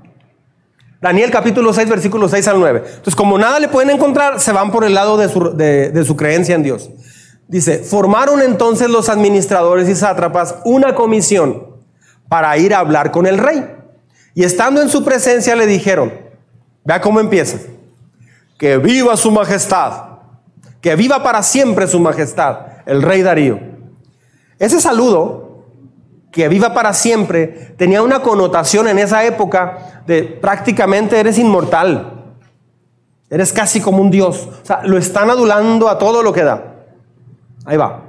[1.01, 2.83] Daniel capítulo 6, versículos 6 al 9.
[2.85, 6.17] Entonces, como nada le pueden encontrar, se van por el lado de su, de su
[6.17, 6.91] creencia en Dios.
[7.49, 11.67] Dice, formaron entonces los administradores y sátrapas una comisión
[12.29, 13.67] para ir a hablar con el rey.
[14.35, 16.13] Y estando en su presencia le dijeron,
[16.85, 17.59] vea cómo empieza,
[18.59, 19.93] que viva su majestad,
[20.83, 23.59] que viva para siempre su majestad, el rey Darío.
[24.59, 25.65] Ese saludo
[26.31, 32.35] que viva para siempre, tenía una connotación en esa época de prácticamente eres inmortal.
[33.31, 34.49] Eres casi como un Dios.
[34.63, 36.78] O sea, lo están adulando a todo lo que da.
[37.69, 38.03] Ahí va.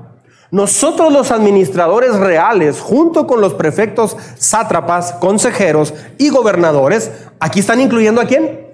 [0.51, 8.21] Nosotros los administradores reales, junto con los prefectos, sátrapas, consejeros y gobernadores, aquí están incluyendo
[8.21, 8.67] a quién?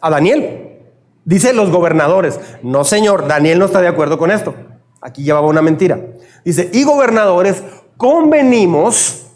[0.00, 0.80] A Daniel.
[1.24, 2.40] Dice los gobernadores.
[2.64, 4.52] No, señor, Daniel no está de acuerdo con esto.
[5.00, 6.00] Aquí llevaba una mentira.
[6.44, 7.62] Dice, y gobernadores,
[7.96, 9.28] convenimos,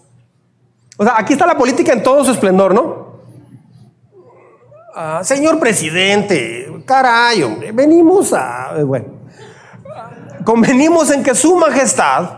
[0.99, 3.05] o sea, aquí está la política en todo su esplendor, ¿no?
[4.97, 9.24] Ah, señor presidente, caray, hombre, venimos a, eh, bueno,
[10.45, 12.31] convenimos en que su majestad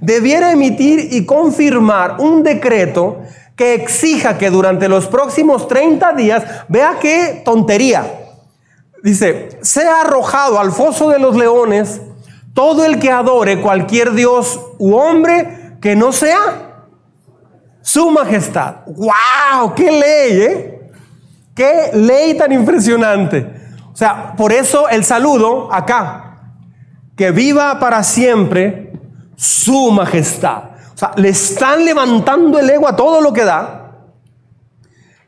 [0.00, 3.20] debiera emitir y confirmar un decreto
[3.56, 8.04] que exija que durante los próximos 30 días, vea qué tontería,
[9.02, 12.00] dice, sea arrojado al foso de los leones
[12.54, 16.72] todo el que adore cualquier dios u hombre que no sea
[17.80, 18.84] su majestad.
[18.86, 19.74] ¡Wow!
[19.74, 20.90] ¡Qué ley, eh!
[21.54, 23.62] ¡Qué ley tan impresionante!
[23.92, 26.31] O sea, por eso el saludo acá,
[27.16, 28.92] que viva para siempre
[29.36, 30.70] su majestad.
[30.94, 33.92] O sea, le están levantando el ego a todo lo que da.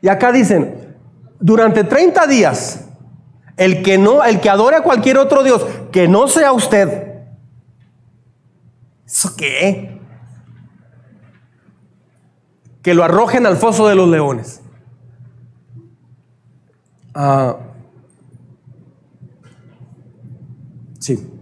[0.01, 0.95] Y acá dicen,
[1.39, 2.85] durante 30 días,
[3.57, 7.23] el que no, el que adore a cualquier otro Dios, que no sea usted.
[9.05, 10.01] ¿Eso qué?
[12.81, 14.61] Que lo arrojen al foso de los leones.
[17.13, 17.57] Ah,
[20.99, 21.34] sí.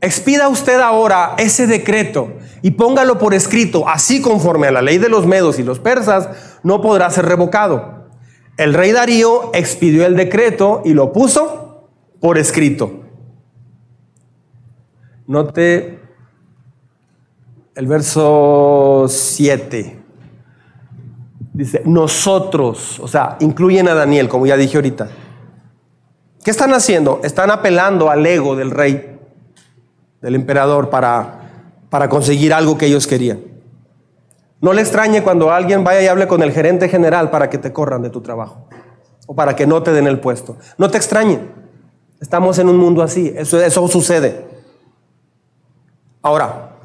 [0.00, 2.32] Expida usted ahora ese decreto
[2.62, 6.58] y póngalo por escrito, así conforme a la ley de los medos y los persas,
[6.62, 8.08] no podrá ser revocado.
[8.56, 11.88] El rey Darío expidió el decreto y lo puso
[12.20, 13.04] por escrito.
[15.26, 16.00] Note
[17.74, 20.02] el verso 7.
[21.52, 25.10] Dice, nosotros, o sea, incluyen a Daniel, como ya dije ahorita.
[26.42, 27.20] ¿Qué están haciendo?
[27.22, 29.19] Están apelando al ego del rey
[30.20, 33.40] del emperador para, para conseguir algo que ellos querían.
[34.60, 37.72] No le extrañe cuando alguien vaya y hable con el gerente general para que te
[37.72, 38.66] corran de tu trabajo
[39.26, 40.56] o para que no te den el puesto.
[40.76, 41.40] No te extrañe.
[42.20, 43.32] Estamos en un mundo así.
[43.34, 44.46] Eso, eso sucede.
[46.20, 46.76] Ahora,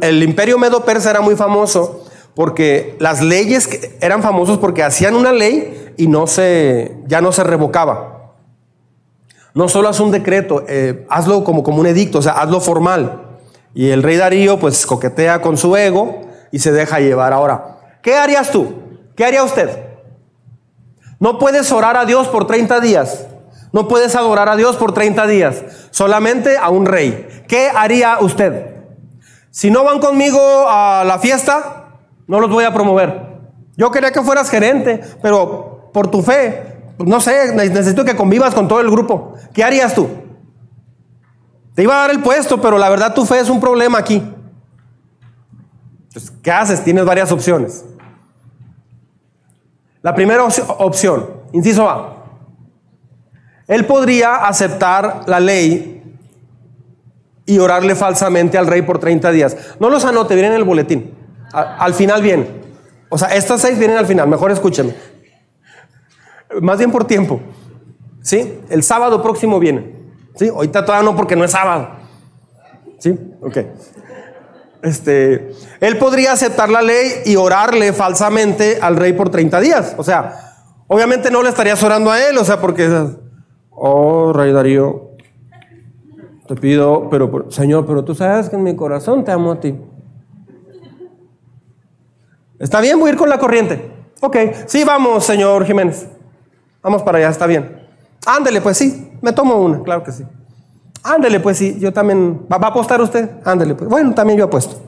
[0.00, 3.68] el imperio medo-persa era muy famoso porque las leyes
[4.00, 8.13] eran famosos porque hacían una ley y no se, ya no se revocaba.
[9.54, 13.38] No solo haz un decreto, eh, hazlo como, como un edicto, o sea, hazlo formal.
[13.72, 17.32] Y el rey Darío pues coquetea con su ego y se deja llevar.
[17.32, 18.74] Ahora, ¿qué harías tú?
[19.16, 19.70] ¿Qué haría usted?
[21.20, 23.26] No puedes orar a Dios por 30 días.
[23.72, 25.62] No puedes adorar a Dios por 30 días.
[25.90, 27.44] Solamente a un rey.
[27.48, 28.74] ¿Qué haría usted?
[29.50, 33.20] Si no van conmigo a la fiesta, no los voy a promover.
[33.76, 38.68] Yo quería que fueras gerente, pero por tu fe no sé, necesito que convivas con
[38.68, 39.34] todo el grupo.
[39.52, 40.08] ¿Qué harías tú?
[41.74, 44.22] Te iba a dar el puesto, pero la verdad tu fe es un problema aquí.
[46.12, 46.84] Pues, ¿qué haces?
[46.84, 47.84] Tienes varias opciones.
[50.02, 52.10] La primera opción, inciso A.
[53.66, 56.02] Él podría aceptar la ley
[57.46, 59.56] y orarle falsamente al rey por 30 días.
[59.80, 61.14] No los anote, vienen en el boletín.
[61.52, 62.62] al final vienen.
[63.08, 65.13] O sea, estas seis vienen al final, mejor escúcheme
[66.60, 67.40] más bien por tiempo.
[68.22, 68.60] ¿Sí?
[68.70, 69.94] El sábado próximo viene.
[70.34, 70.48] ¿Sí?
[70.48, 71.88] Ahorita todavía no porque no es sábado.
[72.98, 73.18] ¿Sí?
[73.42, 73.58] Ok.
[74.82, 79.94] Este, él podría aceptar la ley y orarle falsamente al rey por 30 días.
[79.96, 80.54] O sea,
[80.86, 82.86] obviamente no le estarías orando a él, o sea, porque,
[83.70, 85.12] oh, rey Darío,
[86.46, 89.74] te pido, pero, Señor, pero tú sabes que en mi corazón te amo a ti.
[92.58, 93.00] ¿Está bien?
[93.00, 93.90] Voy a ir con la corriente.
[94.20, 94.36] Ok,
[94.66, 96.08] sí, vamos, señor Jiménez.
[96.84, 97.88] Vamos para allá, está bien.
[98.26, 100.22] Ándele, pues sí, me tomo una, claro que sí.
[101.02, 102.46] Ándele, pues sí, yo también.
[102.50, 103.30] ¿Va, a apostar usted?
[103.42, 103.88] Ándele, pues.
[103.88, 104.82] Bueno, también yo apuesto.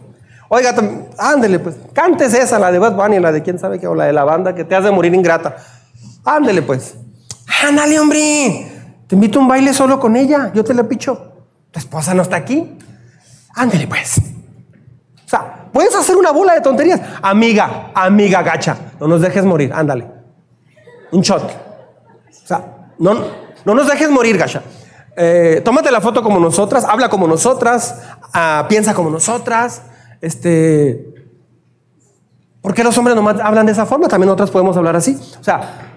[0.49, 0.75] Oiga,
[1.19, 1.75] ándele, pues.
[1.95, 4.25] Cántese esa, la de Bad Bunny, la de quién sabe qué, o la de la
[4.25, 5.57] banda que te hace morir ingrata.
[6.23, 6.97] Ándele, pues.
[7.67, 8.73] Ándale, hombre.
[9.07, 11.33] Te invito a un baile solo con ella, yo te la picho.
[11.71, 12.79] Tu esposa no está aquí.
[13.55, 14.19] Ándele, pues.
[14.19, 17.01] O sea, puedes hacer una bola de tonterías.
[17.23, 20.07] Amiga, amiga gacha, no nos dejes morir, ándale.
[21.11, 21.66] Un shot.
[22.47, 23.13] O sea, no,
[23.65, 24.63] no nos dejes morir, Gasha.
[25.17, 29.83] Eh, tómate la foto como nosotras, habla como nosotras, ah, piensa como nosotras.
[30.21, 31.13] Este,
[32.61, 34.07] ¿Por qué los hombres nomás hablan de esa forma?
[34.07, 35.19] También nosotras podemos hablar así.
[35.41, 35.91] O sea,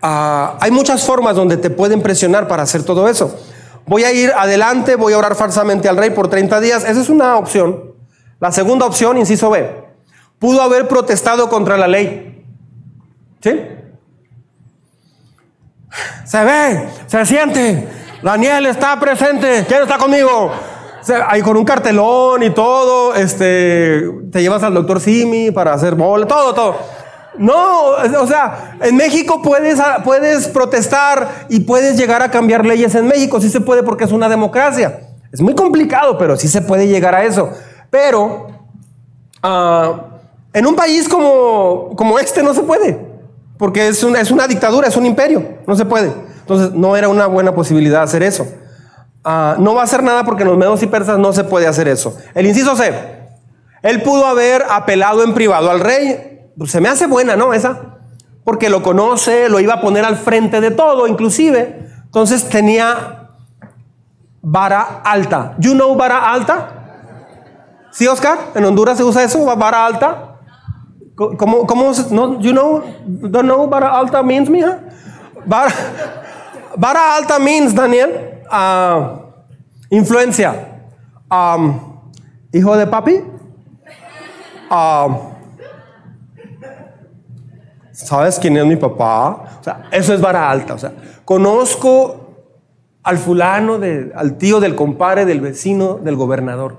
[0.00, 3.36] ah, hay muchas formas donde te pueden presionar para hacer todo eso.
[3.84, 6.84] Voy a ir adelante, voy a orar falsamente al rey por 30 días.
[6.84, 7.92] Esa es una opción.
[8.38, 9.68] La segunda opción, inciso B,
[10.38, 12.44] pudo haber protestado contra la ley.
[13.40, 13.60] ¿Sí?
[16.24, 17.88] Se ve, se siente.
[18.22, 19.64] Daniel está presente.
[19.66, 20.52] ¿Quién está conmigo?
[21.28, 23.14] Ahí con un cartelón y todo.
[23.14, 26.76] Este, te llevas al doctor Simi para hacer bola, todo, todo.
[27.38, 27.86] No,
[28.20, 33.40] o sea, en México puedes, puedes protestar y puedes llegar a cambiar leyes en México.
[33.40, 35.00] Sí se puede porque es una democracia.
[35.32, 37.50] Es muy complicado, pero sí se puede llegar a eso.
[37.90, 38.48] Pero
[39.42, 39.94] ah,
[40.52, 43.11] en un país como, como este no se puede
[43.62, 46.12] porque es una, es una dictadura, es un imperio, no se puede.
[46.40, 48.44] Entonces no era una buena posibilidad hacer eso.
[49.22, 51.68] Ah, no va a hacer nada porque en los medos y persas no se puede
[51.68, 52.18] hacer eso.
[52.34, 52.92] El inciso C,
[53.82, 56.40] él pudo haber apelado en privado al rey.
[56.58, 57.54] Pues se me hace buena, ¿no?
[57.54, 58.00] Esa.
[58.42, 61.88] Porque lo conoce, lo iba a poner al frente de todo, inclusive.
[62.06, 63.28] Entonces tenía
[64.40, 65.54] vara alta.
[65.58, 66.68] You know vara alta?
[67.92, 68.38] ¿Sí, Oscar?
[68.56, 69.44] ¿En Honduras se usa eso?
[69.56, 70.31] ¿Vara alta?
[71.36, 74.80] ¿Cómo, no, you know, don't know vara alta means, mija?
[75.44, 79.18] Vara, alta means, Daniel, uh,
[79.90, 80.68] influencia.
[81.30, 81.78] Um,
[82.52, 83.22] hijo de papi.
[84.70, 85.32] Um,
[87.92, 89.58] ¿Sabes quién es mi papá?
[89.60, 90.74] O sea, eso es vara alta.
[90.74, 90.92] O sea,
[91.24, 92.22] conozco
[93.02, 96.78] al fulano, de, al tío del compadre, del vecino, del gobernador.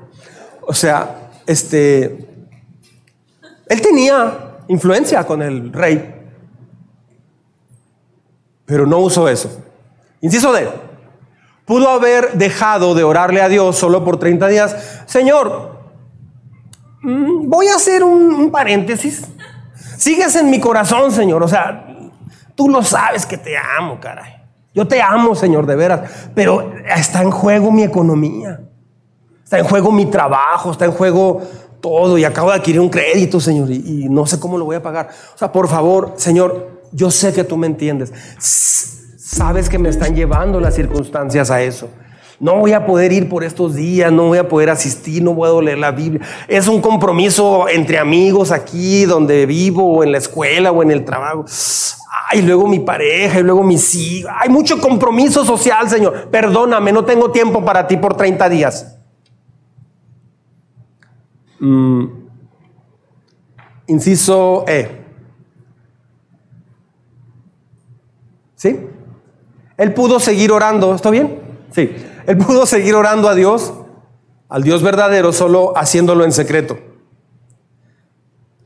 [0.62, 2.33] O sea, este,
[3.68, 6.22] él tenía influencia con el rey,
[8.66, 9.64] pero no usó eso.
[10.22, 10.70] Inciso de,
[11.66, 15.04] pudo haber dejado de orarle a Dios solo por 30 días.
[15.06, 15.80] Señor,
[17.02, 19.28] mm, voy a hacer un, un paréntesis.
[19.98, 21.44] Sigues en mi corazón, Señor.
[21.44, 21.86] O sea,
[22.56, 24.34] tú lo sabes que te amo, caray.
[24.74, 26.30] Yo te amo, Señor, de veras.
[26.34, 28.62] Pero está en juego mi economía.
[29.44, 30.72] Está en juego mi trabajo.
[30.72, 31.42] Está en juego
[31.84, 32.18] todo.
[32.18, 33.70] Y acabo de adquirir un crédito, Señor.
[33.70, 35.10] Y, y no sé cómo lo voy a pagar.
[35.36, 38.12] O sea, por favor, Señor, yo sé que tú me entiendes.
[38.40, 41.90] Sabes que me están llevando las circunstancias a eso.
[42.40, 45.62] No voy a poder ir por estos días, no voy a poder asistir, no puedo
[45.62, 46.26] leer la Biblia.
[46.48, 51.06] Es un compromiso entre amigos aquí donde vivo, o en la escuela, o en el
[51.06, 51.46] trabajo.
[52.30, 54.32] Ay, luego mi pareja, y luego mis hijos.
[54.40, 56.30] Hay mucho compromiso social, Señor.
[56.32, 58.98] Perdóname, no tengo tiempo para ti por 30 días.
[61.64, 62.08] Mm.
[63.88, 65.02] Inciso E.
[68.56, 68.86] ¿Sí?
[69.78, 71.40] Él pudo seguir orando, ¿está bien?
[71.72, 71.96] Sí.
[72.28, 73.74] Él pudo seguir orando a Dios,
[74.50, 76.78] al Dios verdadero, solo haciéndolo en secreto.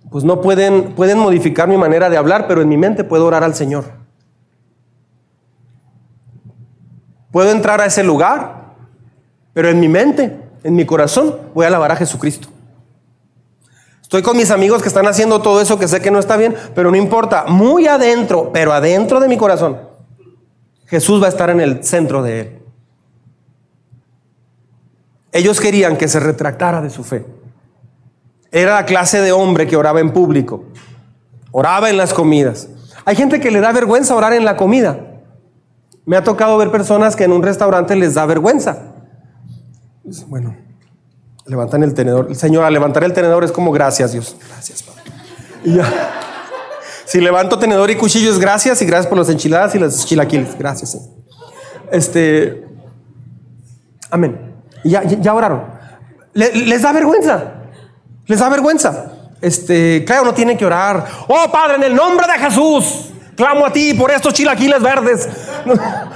[0.09, 3.43] Pues no pueden, pueden modificar mi manera de hablar, pero en mi mente puedo orar
[3.43, 3.85] al Señor.
[7.31, 8.73] Puedo entrar a ese lugar,
[9.53, 12.56] pero en mi mente, en mi corazón, voy a alabar a Jesucristo.
[14.07, 16.55] Estoy con mis amigos que están haciendo todo eso que sé que no está bien,
[16.73, 17.43] pero no importa.
[17.49, 19.81] Muy adentro, pero adentro de mi corazón,
[20.85, 22.59] Jesús va a estar en el centro de él.
[25.33, 27.25] Ellos querían que se retractara de su fe.
[28.49, 30.63] Era la clase de hombre que oraba en público,
[31.51, 32.69] oraba en las comidas.
[33.03, 35.01] Hay gente que le da vergüenza orar en la comida.
[36.05, 38.93] Me ha tocado ver personas que en un restaurante les da vergüenza.
[40.27, 40.55] Bueno,
[41.47, 42.35] levantan el tenedor.
[42.35, 44.35] Señora, levantar el tenedor es como gracias, Dios.
[44.49, 45.03] Gracias, Padre.
[45.63, 46.21] Y ya.
[47.05, 50.57] Si levanto tenedor y cuchillo es gracias y gracias por las enchiladas y las chilaquiles.
[50.57, 50.97] Gracias.
[51.91, 52.65] Este.
[54.09, 54.55] Amén.
[54.83, 55.63] Y ya, ya oraron.
[56.33, 57.53] les da vergüenza.
[58.25, 59.13] Les da vergüenza.
[59.41, 61.05] Este, claro, no tienen que orar.
[61.27, 65.29] Oh Padre, en el nombre de Jesús, clamo a ti por estos chilaquiles verdes.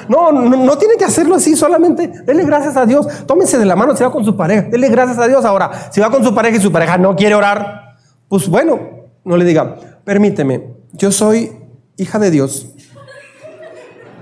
[0.09, 3.07] No, no, no, tienen que hacerlo así, solamente dele gracias a Dios.
[3.26, 4.63] Tómense de la mano si va con su pareja.
[4.63, 5.45] Dele gracias a Dios.
[5.45, 7.95] Ahora, si va con su pareja y su pareja no quiere orar,
[8.28, 8.80] pues bueno,
[9.24, 11.51] no le diga, permíteme, yo soy
[11.95, 12.67] hija de Dios.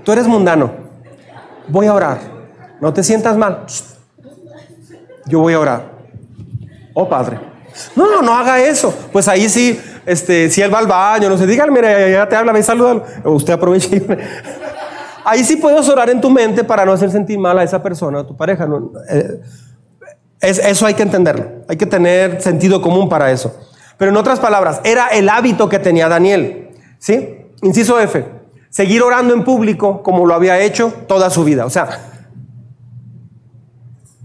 [0.04, 0.72] Tú eres mundano.
[1.68, 2.18] Voy a orar.
[2.80, 3.66] No te sientas mal.
[5.26, 5.92] Yo voy a orar.
[6.94, 7.38] Oh Padre.
[7.94, 8.92] No, no haga eso.
[9.12, 12.36] Pues ahí sí, este, si él va al baño, no sé, dígale, mira, ya te
[12.36, 13.04] habla, ve, salúdalo.
[13.24, 14.02] Usted aproveche.
[15.24, 18.20] Ahí sí puedes orar en tu mente para no hacer sentir mal a esa persona,
[18.20, 18.66] a tu pareja.
[19.10, 19.40] Eh,
[20.40, 21.46] eso hay que entenderlo.
[21.68, 23.54] Hay que tener sentido común para eso.
[23.98, 26.70] Pero en otras palabras, era el hábito que tenía Daniel.
[26.98, 27.46] ¿Sí?
[27.62, 28.24] Inciso F.
[28.70, 31.66] Seguir orando en público como lo había hecho toda su vida.
[31.66, 31.88] O sea,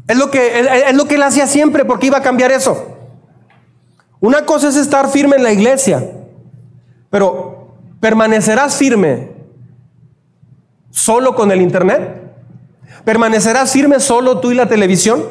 [0.08, 2.95] es lo que, es lo que él hacía siempre porque iba a cambiar eso.
[4.26, 6.04] Una cosa es estar firme en la iglesia,
[7.12, 9.30] pero ¿permanecerás firme
[10.90, 12.24] solo con el internet?
[13.04, 15.24] ¿Permanecerás firme solo tú y la televisión?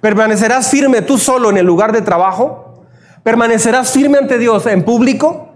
[0.00, 2.82] ¿Permanecerás firme tú solo en el lugar de trabajo?
[3.22, 5.48] ¿Permanecerás firme ante Dios en público?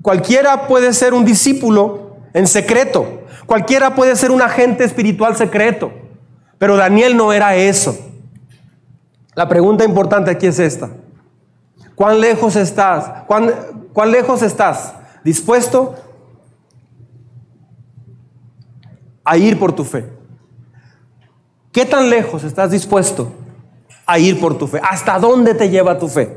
[0.00, 3.26] Cualquiera puede ser un discípulo en secreto.
[3.44, 5.92] Cualquiera puede ser un agente espiritual secreto.
[6.56, 8.13] Pero Daniel no era eso.
[9.34, 10.90] La pregunta importante aquí es esta.
[11.94, 13.24] ¿Cuán lejos estás?
[13.26, 14.94] ¿Cuán, lejos estás?
[15.24, 15.94] ¿Dispuesto
[19.24, 20.08] a ir por tu fe?
[21.72, 23.32] ¿Qué tan lejos estás dispuesto
[24.06, 24.80] a ir por tu fe?
[24.82, 26.36] ¿Hasta dónde te lleva tu fe?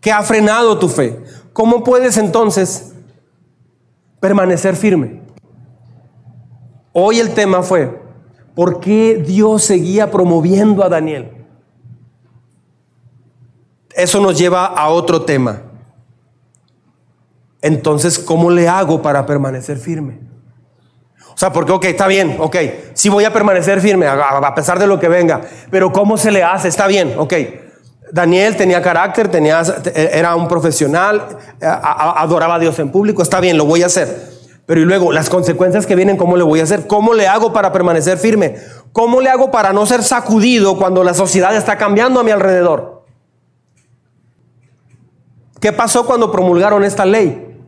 [0.00, 1.20] ¿Qué ha frenado tu fe?
[1.52, 2.92] ¿Cómo puedes entonces
[4.20, 5.22] permanecer firme?
[6.92, 8.00] Hoy el tema fue,
[8.54, 11.37] ¿por qué Dios seguía promoviendo a Daniel?
[13.98, 15.62] Eso nos lleva a otro tema.
[17.60, 20.20] Entonces, ¿cómo le hago para permanecer firme?
[21.34, 22.56] O sea, porque, ok, está bien, ok,
[22.94, 25.40] sí voy a permanecer firme a, a pesar de lo que venga,
[25.70, 26.68] pero ¿cómo se le hace?
[26.68, 27.34] Está bien, ok.
[28.12, 29.62] Daniel tenía carácter, tenía,
[29.94, 34.38] era un profesional, adoraba a Dios en público, está bien, lo voy a hacer.
[34.64, 36.86] Pero y luego, las consecuencias que vienen, ¿cómo le voy a hacer?
[36.86, 38.56] ¿Cómo le hago para permanecer firme?
[38.92, 42.97] ¿Cómo le hago para no ser sacudido cuando la sociedad está cambiando a mi alrededor?
[45.60, 47.60] ¿Qué pasó cuando promulgaron esta ley?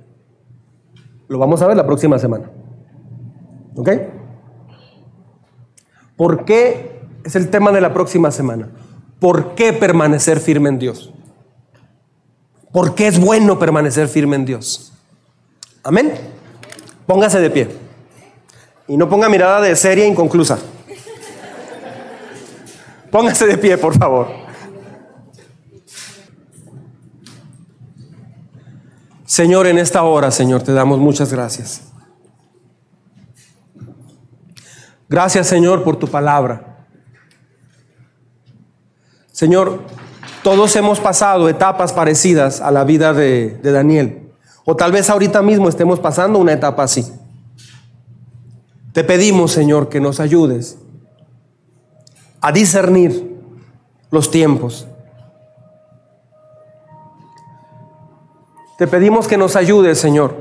[1.28, 2.51] Lo vamos a ver la próxima semana.
[3.76, 3.91] ¿Ok?
[6.16, 8.68] ¿Por qué es el tema de la próxima semana?
[9.18, 11.12] ¿Por qué permanecer firme en Dios?
[12.72, 14.93] ¿Por qué es bueno permanecer firme en Dios?
[15.82, 16.12] Amén.
[17.07, 17.68] Póngase de pie.
[18.86, 20.59] Y no ponga mirada de seria inconclusa.
[23.11, 24.28] Póngase de pie, por favor.
[29.31, 31.83] Señor, en esta hora, Señor, te damos muchas gracias.
[35.09, 36.85] Gracias, Señor, por tu palabra.
[39.31, 39.85] Señor,
[40.43, 44.33] todos hemos pasado etapas parecidas a la vida de, Daniel.
[44.64, 47.07] O tal vez ahorita mismo estemos pasando una etapa así.
[48.93, 50.76] Te pedimos, Señor, que nos ayudes
[52.41, 53.41] a discernir
[54.11, 54.89] los tiempos.
[58.81, 60.35] Te pedimos que nos ayudes, Señor,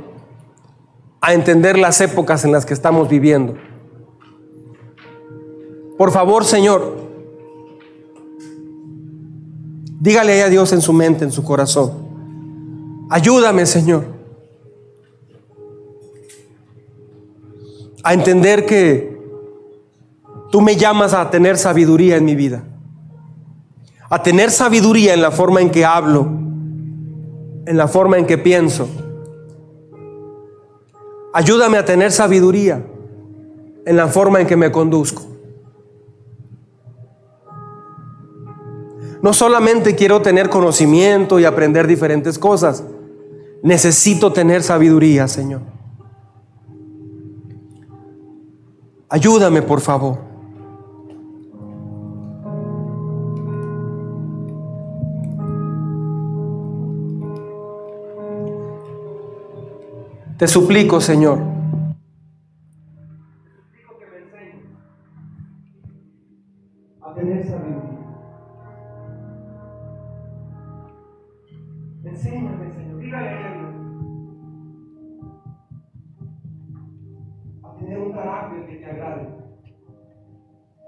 [1.19, 3.57] a entender las épocas en las que estamos viviendo.
[5.97, 6.95] Por favor, Señor,
[9.99, 12.07] dígale a Dios en su mente, en su corazón.
[13.09, 14.17] Ayúdame, Señor
[18.01, 19.19] a entender que
[20.51, 22.63] tú me llamas a tener sabiduría en mi vida,
[24.09, 26.48] a tener sabiduría en la forma en que hablo,
[27.69, 28.89] en la forma en que pienso.
[31.31, 32.83] Ayúdame a tener sabiduría
[33.85, 35.21] en la forma en que me conduzco.
[39.21, 42.83] No solamente quiero tener conocimiento y aprender diferentes cosas,
[43.61, 45.61] necesito tener sabiduría, Señor.
[49.09, 50.28] Ayúdame, por favor.
[60.39, 61.37] Te suplico, Señor.
[67.01, 67.99] a tener sabiduría.
[72.05, 73.01] Enséñame, Señor.
[73.01, 73.49] Dígale a.
[77.67, 79.27] A tener un carácter que te agrade.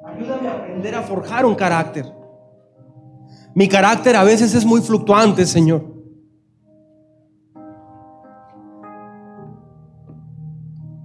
[0.06, 2.06] Ayúdame a aprender a forjar un carácter.
[3.54, 5.91] Mi carácter a veces es muy fluctuante, Señor.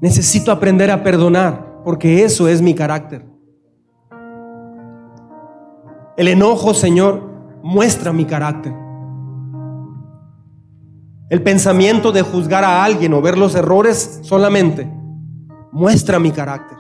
[0.01, 3.25] Necesito aprender a perdonar, porque eso es mi carácter.
[6.17, 7.23] El enojo, Señor,
[7.63, 8.75] muestra mi carácter.
[11.29, 14.91] El pensamiento de juzgar a alguien o ver los errores solamente
[15.73, 16.79] muestra mi carácter.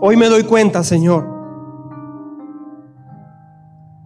[0.00, 1.26] Hoy me doy cuenta, Señor,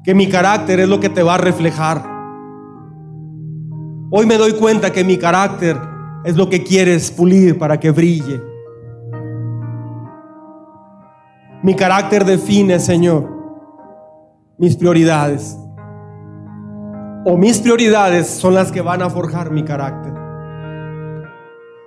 [0.03, 2.14] que mi carácter es lo que te va a reflejar.
[4.17, 5.77] Hoy me doy cuenta que mi carácter
[6.25, 8.41] es lo que quieres pulir para que brille.
[11.65, 13.29] Mi carácter define, Señor,
[14.57, 15.59] mis prioridades.
[17.25, 20.15] O mis prioridades son las que van a forjar mi carácter.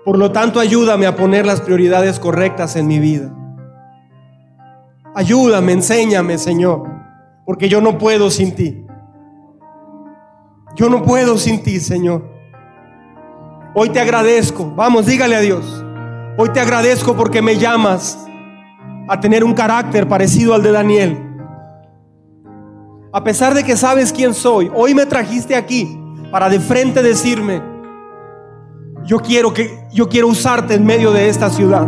[0.03, 3.33] Por lo tanto, ayúdame a poner las prioridades correctas en mi vida.
[5.15, 6.89] Ayúdame, enséñame, Señor,
[7.45, 8.86] porque yo no puedo sin ti.
[10.77, 12.23] Yo no puedo sin ti, Señor.
[13.73, 14.71] Hoy te agradezco.
[14.75, 15.83] Vamos, dígale a Dios.
[16.37, 18.23] Hoy te agradezco porque me llamas
[19.09, 21.17] a tener un carácter parecido al de Daniel.
[23.11, 25.99] A pesar de que sabes quién soy, hoy me trajiste aquí
[26.31, 27.59] para de frente decirme,
[29.03, 31.87] yo quiero que yo quiero usarte en medio de esta ciudad.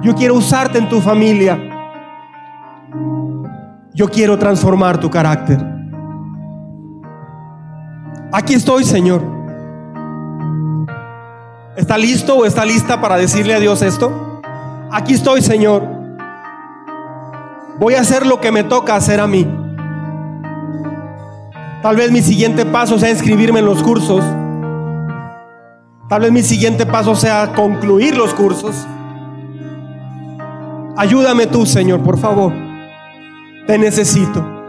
[0.00, 1.58] Yo quiero usarte en tu familia.
[3.92, 5.79] Yo quiero transformar tu carácter.
[8.32, 9.22] Aquí estoy, Señor.
[11.76, 14.40] ¿Está listo o está lista para decirle a Dios esto?
[14.92, 15.82] Aquí estoy, Señor.
[17.78, 19.48] Voy a hacer lo que me toca hacer a mí.
[21.82, 24.22] Tal vez mi siguiente paso sea inscribirme en los cursos.
[26.08, 28.86] Tal vez mi siguiente paso sea concluir los cursos.
[30.96, 32.52] Ayúdame tú, Señor, por favor.
[33.66, 34.59] Te necesito.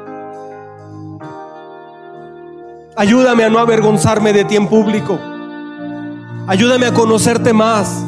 [2.95, 5.17] Ayúdame a no avergonzarme de ti en público.
[6.47, 8.03] Ayúdame a conocerte más.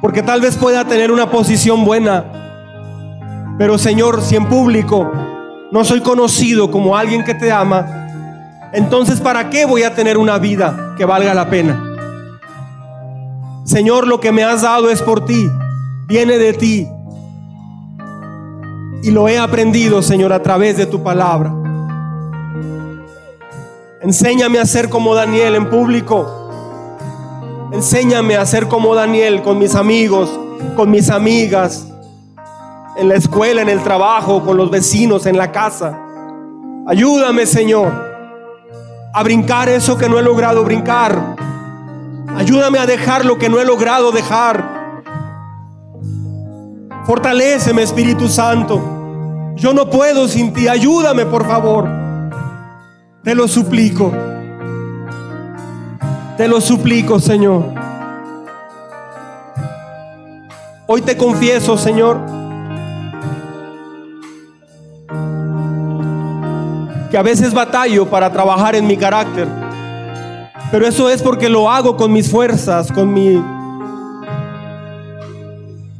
[0.00, 2.24] Porque tal vez pueda tener una posición buena.
[3.58, 5.10] Pero Señor, si en público
[5.72, 8.06] no soy conocido como alguien que te ama,
[8.72, 11.82] entonces ¿para qué voy a tener una vida que valga la pena?
[13.64, 15.50] Señor, lo que me has dado es por ti,
[16.06, 16.86] viene de ti.
[19.02, 21.65] Y lo he aprendido, Señor, a través de tu palabra.
[24.06, 26.48] Enséñame a ser como Daniel en público.
[27.72, 30.30] Enséñame a ser como Daniel con mis amigos,
[30.76, 31.88] con mis amigas,
[32.96, 35.98] en la escuela, en el trabajo, con los vecinos, en la casa.
[36.86, 37.92] Ayúdame, Señor,
[39.12, 41.34] a brincar eso que no he logrado brincar.
[42.36, 45.02] Ayúdame a dejar lo que no he logrado dejar.
[47.04, 48.80] Fortaléceme, Espíritu Santo.
[49.56, 50.68] Yo no puedo sin ti.
[50.68, 51.95] Ayúdame, por favor.
[53.26, 54.12] Te lo suplico.
[56.36, 57.74] Te lo suplico, Señor.
[60.86, 62.20] Hoy te confieso, Señor,
[67.10, 69.48] que a veces batallo para trabajar en mi carácter.
[70.70, 73.42] Pero eso es porque lo hago con mis fuerzas, con mi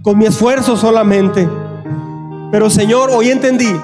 [0.00, 1.48] con mi esfuerzo solamente.
[2.52, 3.74] Pero Señor, hoy entendí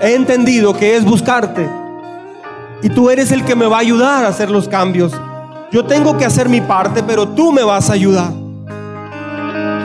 [0.00, 1.68] he entendido que es buscarte.
[2.82, 5.12] Y tú eres el que me va a ayudar a hacer los cambios.
[5.70, 8.32] Yo tengo que hacer mi parte, pero tú me vas a ayudar.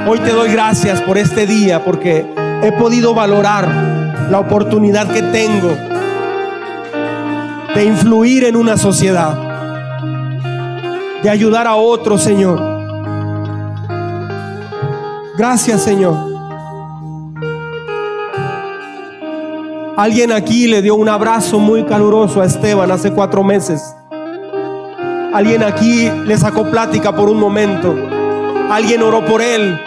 [0.07, 2.26] Hoy te doy gracias por este día porque
[2.63, 3.68] he podido valorar
[4.30, 5.70] la oportunidad que tengo
[7.76, 9.38] de influir en una sociedad,
[11.22, 12.61] de ayudar a otro, Señor.
[15.38, 16.35] Gracias, Señor.
[19.98, 23.82] Alguien aquí le dio un abrazo muy caluroso a Esteban hace cuatro meses.
[25.34, 27.96] Alguien aquí le sacó plática por un momento.
[28.70, 29.80] Alguien oró por él.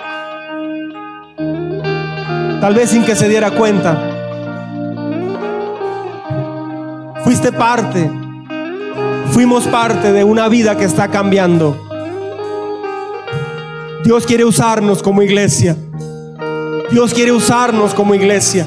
[2.58, 3.98] Tal vez sin que se diera cuenta.
[7.22, 8.10] Fuiste parte.
[9.32, 11.76] Fuimos parte de una vida que está cambiando.
[14.04, 15.76] Dios quiere usarnos como iglesia.
[16.90, 18.66] Dios quiere usarnos como iglesia.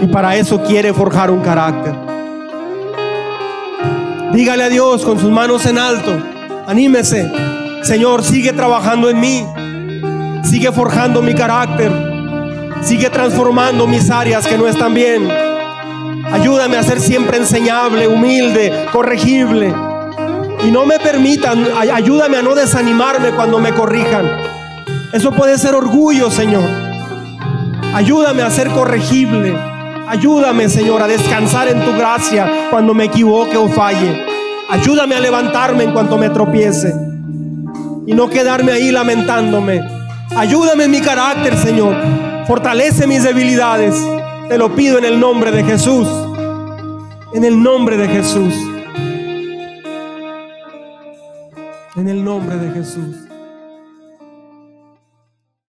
[0.00, 1.94] Y para eso quiere forjar un carácter.
[4.32, 6.16] Dígale a Dios con sus manos en alto.
[6.66, 7.30] Anímese.
[7.82, 9.44] Señor, sigue trabajando en mí.
[10.44, 11.90] Sigue forjando mi carácter.
[12.82, 15.28] Sigue transformando mis áreas que no están bien.
[16.30, 19.74] Ayúdame a ser siempre enseñable, humilde, corregible.
[20.64, 24.26] Y no me permitan, ayúdame a no desanimarme cuando me corrijan.
[25.12, 26.68] Eso puede ser orgullo, Señor.
[27.94, 29.56] Ayúdame a ser corregible.
[30.08, 34.24] Ayúdame, Señor, a descansar en tu gracia cuando me equivoque o falle.
[34.70, 36.94] Ayúdame a levantarme en cuanto me tropiece
[38.06, 39.86] y no quedarme ahí lamentándome.
[40.34, 41.94] Ayúdame en mi carácter, Señor.
[42.46, 44.02] Fortalece mis debilidades.
[44.48, 46.08] Te lo pido en el nombre de Jesús.
[47.34, 48.54] En el nombre de Jesús.
[51.96, 53.27] En el nombre de Jesús.